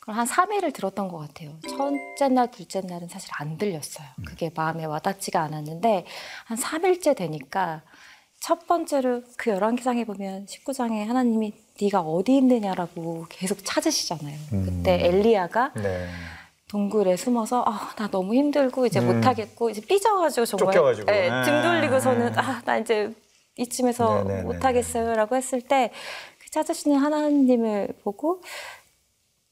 그걸 0.01 0.17
한 0.17 0.27
3회를 0.27 0.75
들었던 0.75 1.09
것 1.09 1.19
같아요. 1.19 1.57
첫째 1.69 2.29
날, 2.29 2.51
둘째 2.51 2.81
날은 2.81 3.09
사실 3.09 3.31
안 3.39 3.57
들렸어요. 3.57 4.07
그게 4.27 4.51
마음에 4.55 4.85
와닿지가 4.85 5.41
않았는데 5.41 6.05
한 6.45 6.57
3일째 6.59 7.17
되니까 7.17 7.83
첫 8.41 8.67
번째로 8.67 9.23
그 9.37 9.51
열왕기상에 9.51 10.05
보면 10.05 10.47
19장에 10.47 11.07
하나님이 11.07 11.55
네가 11.81 12.01
어디 12.01 12.37
있느냐라고 12.39 13.27
계속 13.29 13.59
찾으시잖아요. 13.65 14.37
그때 14.51 15.07
엘리야가 15.07 15.73
네. 15.77 16.09
동굴에 16.73 17.17
숨어서 17.19 17.63
아, 17.67 17.91
나 17.97 18.09
너무 18.09 18.35
힘들고 18.35 18.87
이제 18.87 18.99
음. 18.99 19.17
못하겠고 19.17 19.69
이제 19.69 19.83
삐져가지고 19.83 20.47
정말 20.47 20.73
쫓겨가지고. 20.73 21.13
예, 21.13 21.29
네. 21.29 21.43
등 21.45 21.63
돌리고서는 21.63 22.39
아, 22.39 22.63
나 22.65 22.79
이제 22.79 23.13
이쯤에서 23.57 24.25
네, 24.25 24.29
네, 24.29 24.37
네, 24.37 24.43
못하겠어요라고 24.43 25.37
했을 25.37 25.61
때그 25.61 26.51
찾으시는 26.51 26.97
하나님을 26.97 27.89
보고 28.03 28.41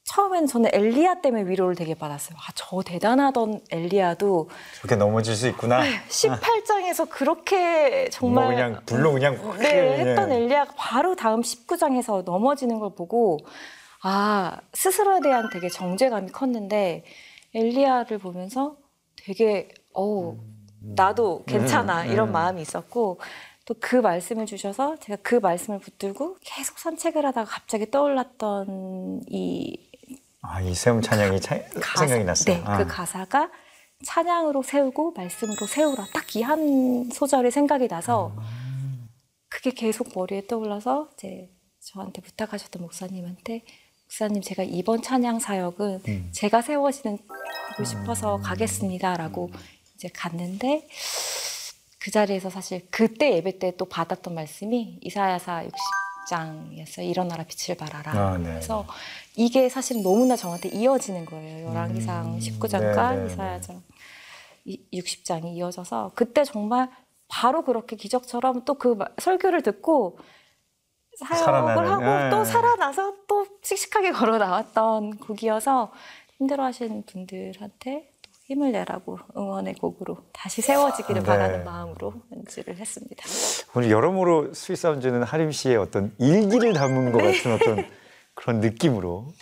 처음에는 0.05 0.47
저는 0.47 0.71
엘리야 0.73 1.21
때문에 1.21 1.47
위로를 1.47 1.75
되게 1.75 1.93
받았어요. 1.93 2.35
아, 2.39 2.51
저 2.55 2.81
대단하던 2.81 3.61
엘리야도 3.69 4.49
저렇게 4.79 4.95
넘어질 4.95 5.35
수 5.35 5.47
있구나. 5.47 5.83
18장에서 6.09 7.07
그렇게 7.07 8.09
정말 8.09 8.45
뭐 8.45 8.55
그냥 8.55 8.81
불로 8.87 9.13
그냥 9.13 9.37
확 9.43 9.59
네. 9.59 9.99
했던 9.99 10.31
엘리야가 10.31 10.73
바로 10.75 11.15
다음 11.15 11.41
19장에서 11.41 12.23
넘어지는 12.23 12.79
걸 12.79 12.89
보고 12.95 13.37
아 14.03 14.59
스스로에 14.73 15.19
대한 15.21 15.49
되게 15.51 15.69
정죄감이 15.69 16.31
컸는데 16.31 17.03
엘리야를 17.53 18.17
보면서 18.17 18.77
되게 19.15 19.69
어우 19.93 20.37
나도 20.79 21.43
괜찮아 21.45 22.03
음, 22.05 22.11
이런 22.11 22.29
음. 22.29 22.33
마음이 22.33 22.61
있었고 22.61 23.19
또 23.65 23.75
그 23.79 23.95
말씀을 23.95 24.45
주셔서 24.47 24.97
제가 24.97 25.21
그 25.21 25.35
말씀을 25.35 25.79
붙들고 25.79 26.37
계속 26.41 26.77
산책을 26.79 27.25
하다가 27.27 27.49
갑자기 27.49 27.89
떠올랐던 27.89 29.21
이 29.29 29.89
아, 30.41 30.59
이 30.59 30.73
세움 30.73 31.01
찬양이 31.01 31.39
차- 31.39 31.61
가사, 31.79 32.07
생각이 32.07 32.23
났어요. 32.25 32.55
네, 32.57 32.63
아. 32.65 32.77
그 32.79 32.87
가사가 32.87 33.51
찬양으로 34.03 34.63
세우고 34.63 35.11
말씀으로 35.15 35.67
세우라 35.67 36.05
딱 36.13 36.35
이 36.35 36.41
한 36.41 37.09
소절이 37.11 37.51
생각이 37.51 37.87
나서 37.87 38.33
그게 39.47 39.69
계속 39.71 40.09
머리에 40.15 40.47
떠올라서 40.47 41.09
이제 41.13 41.49
저한테 41.79 42.21
부탁하셨던 42.23 42.81
목사님한테 42.81 43.63
목사님 44.11 44.41
제가 44.41 44.63
이번 44.63 45.01
찬양 45.01 45.39
사역은 45.39 46.01
음. 46.05 46.29
제가 46.33 46.61
세워지고 46.61 47.17
싶어서 47.85 48.41
가겠습니다라고 48.41 49.49
이제 49.95 50.09
갔는데 50.13 50.85
그 51.97 52.11
자리에서 52.11 52.49
사실 52.49 52.85
그때 52.91 53.33
예배 53.37 53.59
때 53.59 53.71
또 53.77 53.85
받았던 53.85 54.35
말씀이 54.35 54.99
이사야사 55.01 55.63
60장이었어요. 56.29 57.05
일어나라 57.09 57.45
빛을 57.45 57.77
발하라. 57.77 58.11
아, 58.11 58.37
네. 58.37 58.43
그래서 58.49 58.85
이게 59.37 59.69
사실 59.69 60.03
너무나 60.03 60.35
저한테 60.35 60.67
이어지는 60.69 61.25
거예요. 61.25 61.67
열왕기상 61.69 62.33
음, 62.33 62.39
19장과 62.39 63.15
네, 63.15 63.23
네, 63.23 63.33
이사야장 63.33 63.81
60장이 64.93 65.55
이어져서 65.55 66.11
그때 66.15 66.43
정말 66.43 66.89
바로 67.29 67.63
그렇게 67.63 67.95
기적처럼 67.95 68.65
또 68.65 68.73
그 68.73 68.97
설교를 69.19 69.61
듣고 69.63 70.17
사역을 71.25 71.89
하고 71.89 72.25
예. 72.25 72.29
또 72.29 72.43
살아나서 72.43 73.13
또 73.27 73.45
씩씩하게 73.61 74.11
걸어 74.13 74.37
나왔던 74.37 75.17
곡이어서 75.17 75.91
힘들어하시는 76.37 77.03
분들한테 77.05 78.11
또 78.21 78.29
힘을 78.45 78.71
내라고 78.71 79.19
응원의 79.37 79.75
곡으로 79.75 80.17
다시 80.33 80.61
세워지기를 80.61 81.21
네. 81.21 81.25
바라는 81.25 81.63
마음으로 81.63 82.13
연주를 82.35 82.77
했습니다. 82.77 83.23
오늘 83.75 83.91
여러모로 83.91 84.53
스윗사운즈는 84.53 85.23
하림 85.23 85.51
씨의 85.51 85.77
어떤 85.77 86.13
일기를 86.17 86.73
담은 86.73 87.11
것 87.11 87.19
네. 87.23 87.37
같은 87.37 87.53
어떤 87.53 87.89
그런 88.33 88.59
느낌으로 88.59 89.33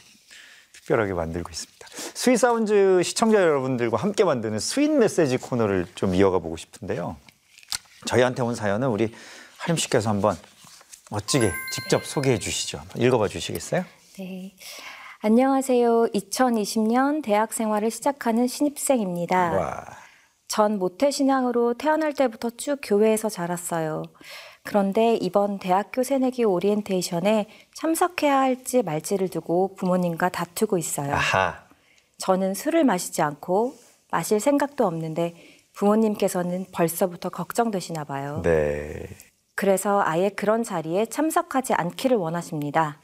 특별하게 0.74 1.14
만들고 1.14 1.50
있습니다. 1.50 1.88
Sweet 1.92 2.42
Sounds 2.42 3.02
시청자 3.04 3.42
여러분들과 3.42 3.98
함께 3.98 4.24
만드는 4.24 4.60
sweet 4.60 4.92
메시지 4.92 5.38
코너를 5.38 5.88
좀 5.96 6.14
이어가 6.14 6.40
보고 6.40 6.58
싶은데요. 6.58 7.16
저희한테 8.06 8.42
온 8.42 8.56
사연은 8.56 8.88
우리 8.90 9.14
하림 9.58 9.78
씨께서 9.78 10.10
한번 10.10 10.38
멋지게 11.10 11.52
직접 11.74 12.06
소개해 12.06 12.38
주시죠. 12.40 12.82
읽어봐 12.96 13.28
주시겠어요? 13.28 13.84
네. 14.18 14.56
안녕하세요. 15.22 16.08
2020년 16.14 17.24
대학 17.24 17.52
생활을 17.52 17.92
시작하는 17.92 18.48
신입생입니다. 18.48 19.52
와. 19.52 19.86
전 20.48 20.80
모태신앙으로 20.80 21.76
태어날 21.76 22.14
때부터 22.14 22.50
쭉 22.52 22.80
교회에서 22.82 23.30
자랐어요. 23.30 24.04
그런데 24.64 25.16
이번 25.16 25.60
대학교 25.60 26.04
새내기 26.04 26.44
오리엔테이션에 26.44 27.48
참석해야 27.76 28.40
할지 28.40 28.82
말지를 28.84 29.30
두고 29.30 29.76
부모님과 29.76 30.30
다투고 30.30 30.78
있어요. 30.78 31.14
아하. 31.14 31.64
저는 32.20 32.54
술을 32.54 32.84
마시지 32.84 33.22
않고 33.22 33.76
마실 34.12 34.40
생각도 34.40 34.86
없는데 34.86 35.36
부모님께서는 35.74 36.66
벌써부터 36.72 37.30
걱정되시나 37.30 38.04
봐요. 38.04 38.42
네. 38.44 39.08
그래서 39.60 40.02
아예 40.06 40.30
그런 40.30 40.64
자리에 40.64 41.08
참석하지 41.08 41.74
않기를 41.74 42.16
원하십니다. 42.16 43.02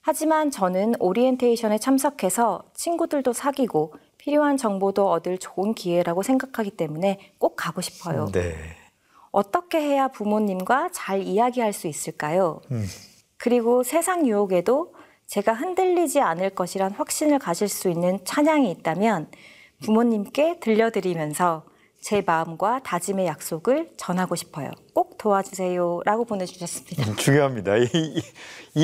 하지만 0.00 0.52
저는 0.52 0.94
오리엔테이션에 1.00 1.78
참석해서 1.78 2.62
친구들도 2.72 3.32
사귀고 3.32 3.92
필요한 4.16 4.56
정보도 4.56 5.10
얻을 5.10 5.38
좋은 5.38 5.74
기회라고 5.74 6.22
생각하기 6.22 6.76
때문에 6.76 7.32
꼭 7.38 7.56
가고 7.56 7.80
싶어요. 7.80 8.28
네. 8.30 8.54
어떻게 9.32 9.80
해야 9.80 10.06
부모님과 10.06 10.90
잘 10.92 11.20
이야기할 11.20 11.72
수 11.72 11.88
있을까요? 11.88 12.60
음. 12.70 12.86
그리고 13.36 13.82
세상 13.82 14.24
유혹에도 14.24 14.94
제가 15.26 15.52
흔들리지 15.52 16.20
않을 16.20 16.50
것이란 16.50 16.92
확신을 16.92 17.40
가질 17.40 17.66
수 17.66 17.90
있는 17.90 18.20
찬양이 18.24 18.70
있다면 18.70 19.32
부모님께 19.82 20.60
들려드리면서 20.60 21.64
제 22.02 22.20
마음과 22.26 22.80
다짐의 22.82 23.26
약속을 23.26 23.90
전하고 23.96 24.34
싶어요. 24.34 24.72
꼭 24.92 25.16
도와주세요. 25.18 26.00
라고 26.04 26.24
보내주셨습니다. 26.24 27.14
중요합니다. 27.14 27.76
이, 27.76 27.84
이, 27.84 28.22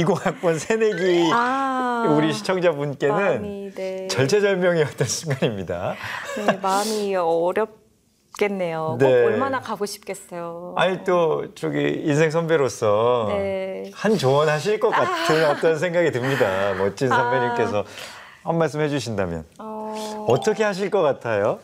20학번 0.04 0.56
새내기 0.56 1.28
아, 1.34 2.14
우리 2.16 2.32
시청자분께는 2.32 3.14
마음이, 3.16 3.72
네. 3.74 4.06
절체절명이었던 4.06 5.06
순간입니다. 5.08 5.96
네, 6.36 6.58
마음이 6.62 7.16
어렵겠네요. 7.16 8.98
네. 9.00 9.06
꼭 9.06 9.26
얼마나 9.26 9.60
가고 9.60 9.84
싶겠어요. 9.84 10.74
아니 10.76 11.02
또 11.02 11.52
저기 11.56 12.02
인생 12.04 12.30
선배로서 12.30 13.26
네. 13.30 13.90
한 13.94 14.16
조언 14.16 14.48
하실 14.48 14.78
것 14.78 14.90
같은 14.90 15.44
어떤 15.50 15.76
생각이 15.76 16.12
듭니다. 16.12 16.72
멋진 16.74 17.08
선배님께서 17.08 17.84
한 18.44 18.58
말씀 18.58 18.80
해주신다면 18.80 19.44
어, 19.58 20.26
어떻게 20.28 20.62
하실 20.62 20.88
것 20.88 21.02
같아요? 21.02 21.58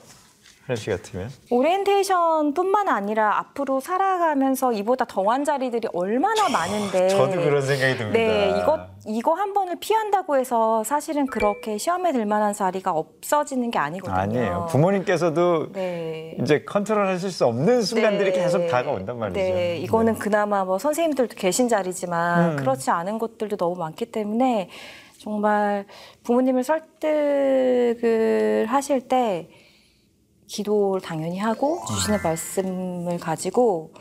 하늘 0.67 0.79
씨 0.79 0.89
같으면? 0.89 1.29
오리엔테이션뿐만 1.51 2.89
아니라 2.89 3.39
앞으로 3.39 3.81
살아가면서 3.81 4.73
이보다 4.73 5.05
더한 5.05 5.45
자리들이 5.45 5.89
얼마나 5.93 6.49
많은데 6.49 7.09
저도 7.09 7.33
그런 7.33 7.61
생각이 7.61 7.99
듭니다. 7.99 8.19
네, 8.19 8.49
이거 8.59 8.81
이거 9.07 9.35
한 9.35 9.53
번을 9.53 9.77
피한다고 9.79 10.39
해서 10.39 10.83
사실은 10.83 11.27
그렇게 11.27 11.77
시험에 11.77 12.13
들 12.13 12.25
만한 12.25 12.55
자리가 12.55 12.93
없어지는 12.93 13.71
게 13.71 13.79
아니거든요. 13.79 14.17
아니에요. 14.17 14.69
부모님께서도 14.71 15.73
네. 15.73 16.39
이제 16.41 16.65
컨트롤하실 16.65 17.31
수 17.31 17.45
없는 17.45 17.83
순간들이 17.83 18.33
네. 18.33 18.41
계속 18.41 18.67
다가온단 18.67 19.19
말이죠. 19.19 19.39
네, 19.39 19.77
이거는 19.77 20.15
그나마 20.15 20.65
뭐 20.65 20.79
선생님들도 20.79 21.35
계신 21.37 21.69
자리지만 21.69 22.53
음. 22.53 22.57
그렇지 22.57 22.91
않은 22.91 23.19
곳들도 23.19 23.59
너무 23.59 23.77
많기 23.77 24.07
때문에 24.07 24.71
정말 25.19 25.85
부모님을 26.23 26.65
설득을 26.65 28.65
하실 28.67 29.03
때 29.03 29.51
기도를 30.47 31.01
당연히 31.01 31.39
하고 31.39 31.81
주시는 31.89 32.21
말씀을 32.23 33.19
가지고 33.19 33.93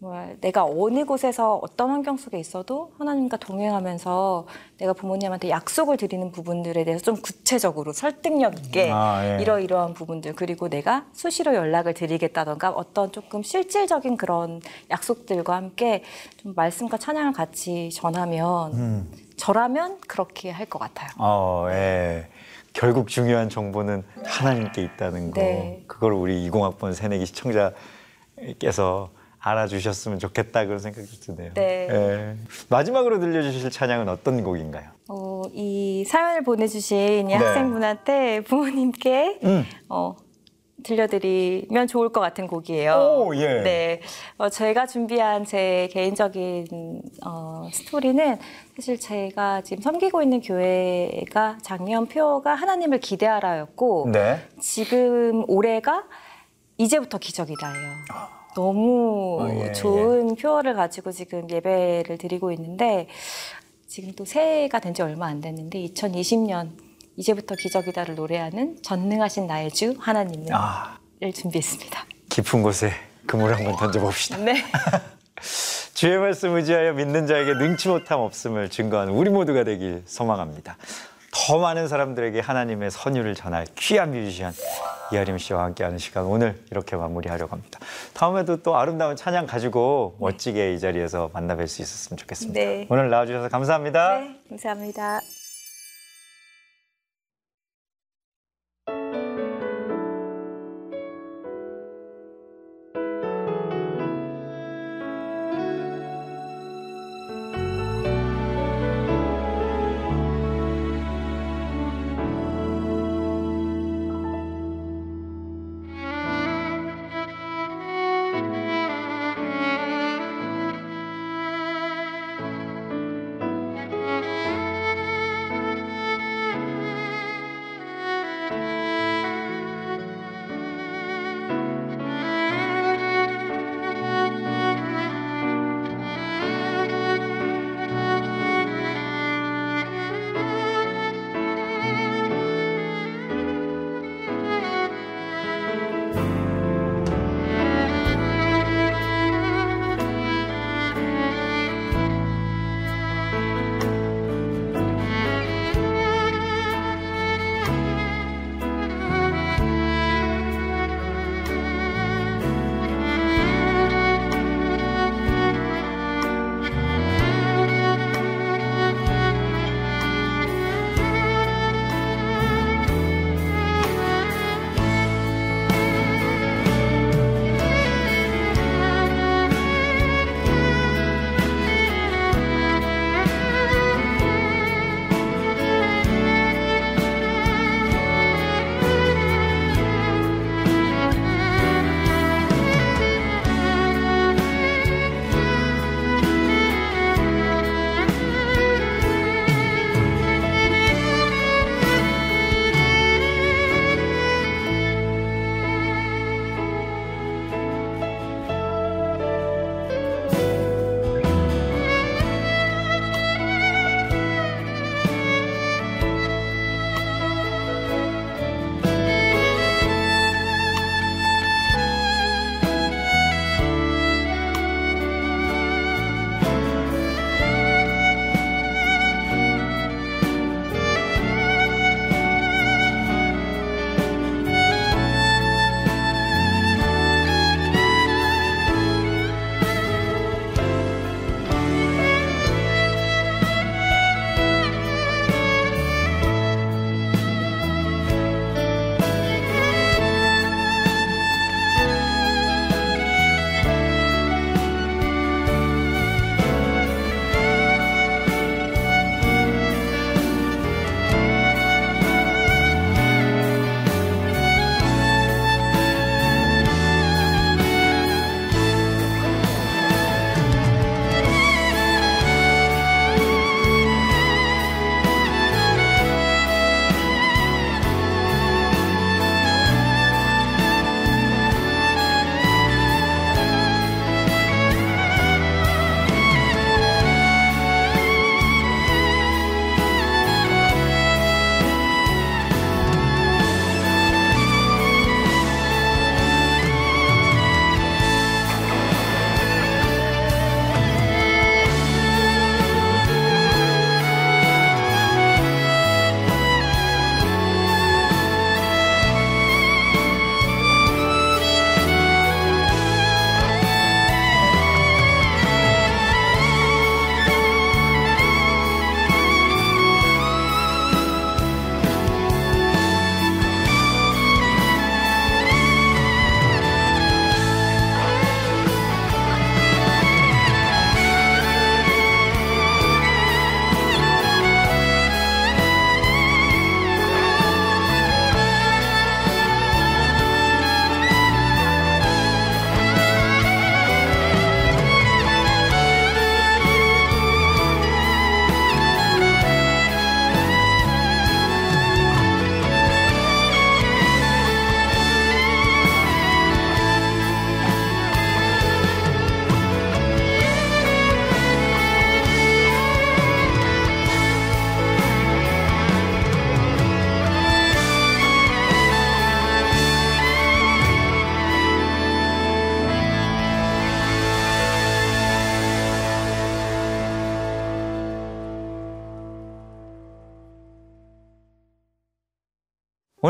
정말 0.00 0.36
내가 0.40 0.64
어느 0.64 1.04
곳에서 1.06 1.54
어떤 1.62 1.88
환경 1.90 2.16
속에 2.18 2.38
있어도 2.38 2.90
하나님과 2.98 3.38
동행하면서 3.38 4.46
내가 4.78 4.92
부모님한테 4.92 5.48
약속을 5.48 5.96
드리는 5.96 6.30
부분들에 6.30 6.84
대해서 6.84 7.02
좀 7.02 7.16
구체적으로 7.22 7.92
설득력 7.92 8.58
있게 8.58 8.90
아, 8.92 9.38
예. 9.38 9.40
이러이러한 9.40 9.94
부분들 9.94 10.34
그리고 10.34 10.68
내가 10.68 11.06
수시로 11.12 11.54
연락을 11.54 11.94
드리겠다던가 11.94 12.70
어떤 12.70 13.12
조금 13.12 13.42
실질적인 13.42 14.16
그런 14.18 14.60
약속들과 14.90 15.54
함께 15.54 16.02
좀 16.38 16.52
말씀과 16.54 16.98
찬양을 16.98 17.32
같이 17.32 17.88
전하면 17.90 18.72
음. 18.74 19.12
저라면 19.36 20.00
그렇게 20.06 20.50
할 20.50 20.66
것 20.66 20.78
같아요. 20.80 21.08
어, 21.18 21.66
예. 21.70 22.28
결국 22.74 23.08
중요한 23.08 23.48
정보는 23.48 24.02
하나님께 24.24 24.82
있다는 24.82 25.30
거. 25.30 25.40
네. 25.40 25.84
그걸 25.86 26.12
우리 26.12 26.50
20학번 26.50 26.92
새내기 26.92 27.24
시청자께서 27.24 29.10
알아주셨으면 29.38 30.18
좋겠다 30.18 30.64
그런 30.66 30.80
생각이 30.80 31.08
드네요. 31.20 31.52
네. 31.54 31.88
예. 31.90 32.36
마지막으로 32.68 33.20
들려주실 33.20 33.70
찬양은 33.70 34.08
어떤 34.08 34.42
곡인가요? 34.42 34.90
어, 35.08 35.42
이 35.52 36.04
사연을 36.06 36.42
보내주신 36.42 36.98
이 36.98 37.24
네. 37.24 37.34
학생분한테 37.34 38.40
부모님께 38.42 39.40
음. 39.44 39.64
어, 39.88 40.16
들려드리면 40.84 41.88
좋을 41.88 42.10
것 42.10 42.20
같은 42.20 42.46
곡이에요. 42.46 42.92
오, 42.94 43.34
예. 43.36 43.62
네, 43.62 44.00
어, 44.38 44.48
제가 44.48 44.86
준비한 44.86 45.44
제 45.44 45.88
개인적인 45.92 47.02
어, 47.26 47.68
스토리는 47.72 48.38
사실 48.76 49.00
제가 49.00 49.62
지금 49.62 49.82
섬기고 49.82 50.22
있는 50.22 50.40
교회가 50.40 51.58
작년 51.62 52.06
표어가 52.06 52.54
하나님을 52.54 53.00
기대하라였고 53.00 54.10
네. 54.12 54.38
지금 54.60 55.44
올해가 55.48 56.04
이제부터 56.78 57.18
기적이다예요. 57.18 57.88
너무 58.54 59.38
어, 59.42 59.48
예, 59.66 59.72
좋은 59.72 60.36
표어를 60.36 60.74
가지고 60.74 61.10
지금 61.10 61.50
예배를 61.50 62.18
드리고 62.18 62.52
있는데 62.52 63.08
지금 63.88 64.12
또 64.12 64.24
새해가 64.24 64.78
된 64.80 64.92
지 64.94 65.02
얼마 65.02 65.26
안 65.26 65.40
됐는데 65.40 65.80
2020년 65.86 66.70
이제부터 67.16 67.54
기적이다를 67.54 68.14
노래하는 68.14 68.78
전능하신 68.82 69.46
나의 69.46 69.70
주 69.70 69.94
하나님을 69.98 70.48
아, 70.52 70.98
준비했습니다. 71.34 72.06
깊은 72.28 72.62
곳에 72.62 72.92
그물 73.26 73.54
한번 73.54 73.76
던져봅시다. 73.76 74.38
네. 74.38 74.62
주의 75.94 76.18
말씀 76.18 76.54
의지하여 76.56 76.92
믿는 76.94 77.26
자에게 77.26 77.54
능치 77.54 77.88
못함 77.88 78.20
없음을 78.20 78.68
증거하는 78.68 79.12
우리 79.12 79.30
모두가 79.30 79.64
되길 79.64 80.02
소망합니다. 80.06 80.76
더 81.32 81.58
많은 81.58 81.88
사람들에게 81.88 82.40
하나님의 82.40 82.90
선율을 82.90 83.34
전할 83.34 83.66
귀한 83.76 84.12
뮤지션 84.12 84.52
이하림 85.12 85.38
씨와 85.38 85.64
함께하는 85.64 85.98
시간 85.98 86.24
오늘 86.24 86.60
이렇게 86.70 86.96
마무리하려고 86.96 87.52
합니다. 87.52 87.78
다음에도 88.14 88.62
또 88.62 88.76
아름다운 88.76 89.16
찬양 89.16 89.46
가지고 89.46 90.16
멋지게 90.20 90.74
이 90.74 90.80
자리에서 90.80 91.30
만나뵐 91.32 91.66
수 91.66 91.82
있었으면 91.82 92.18
좋겠습니다. 92.18 92.58
네. 92.58 92.86
오늘 92.88 93.10
나와주셔서 93.10 93.48
감사합니다. 93.48 94.18
네, 94.20 94.36
감사합니다. 94.48 95.20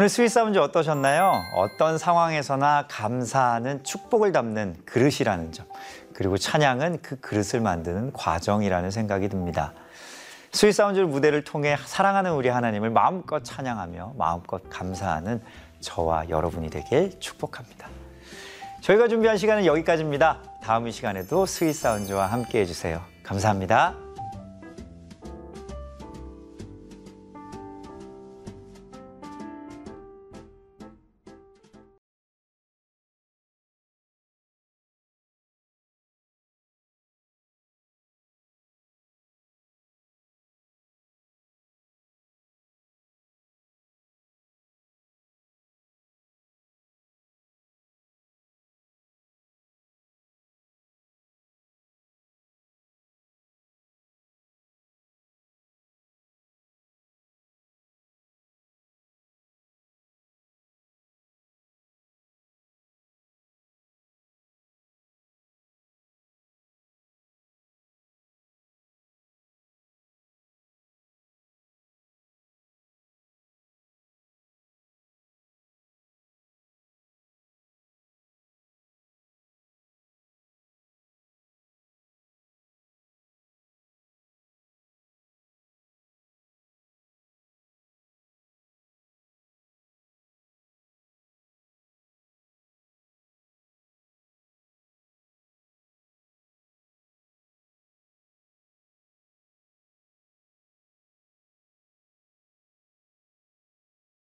오늘 0.04 0.10
Sweet 0.10 0.28
Sounds 0.28 0.58
어떠셨나요? 0.58 1.44
어떤 1.54 1.96
상황에서나 1.96 2.88
감사하는 2.90 3.84
축복을 3.84 4.32
담는 4.32 4.76
그릇이라는 4.84 5.52
점, 5.52 5.64
그리고 6.12 6.36
찬양은 6.36 6.98
그 7.00 7.18
그릇을 7.20 7.62
만드는 7.62 8.12
과정이라는 8.12 8.90
생각이 8.90 9.30
듭니다. 9.30 9.72
Sweet 10.52 10.74
Sounds 10.74 11.00
무대를 11.00 11.42
통해 11.44 11.78
사랑하는 11.86 12.32
우리 12.32 12.50
하나님을 12.50 12.90
마음껏 12.90 13.42
찬양하며 13.42 14.12
마음껏 14.18 14.60
감사하는 14.68 15.40
저와 15.80 16.28
여러분이 16.28 16.68
되길 16.68 17.18
축복합니다. 17.18 17.88
저희가 18.82 19.08
준비한 19.08 19.38
시간은 19.38 19.64
여기까지입니다. 19.64 20.40
다음 20.62 20.86
이 20.86 20.92
시간에도 20.92 21.46
스윗 21.46 21.72
사운드와 21.72 22.26
함께 22.26 22.60
해주세요. 22.60 23.00
감사합니다. 23.22 24.03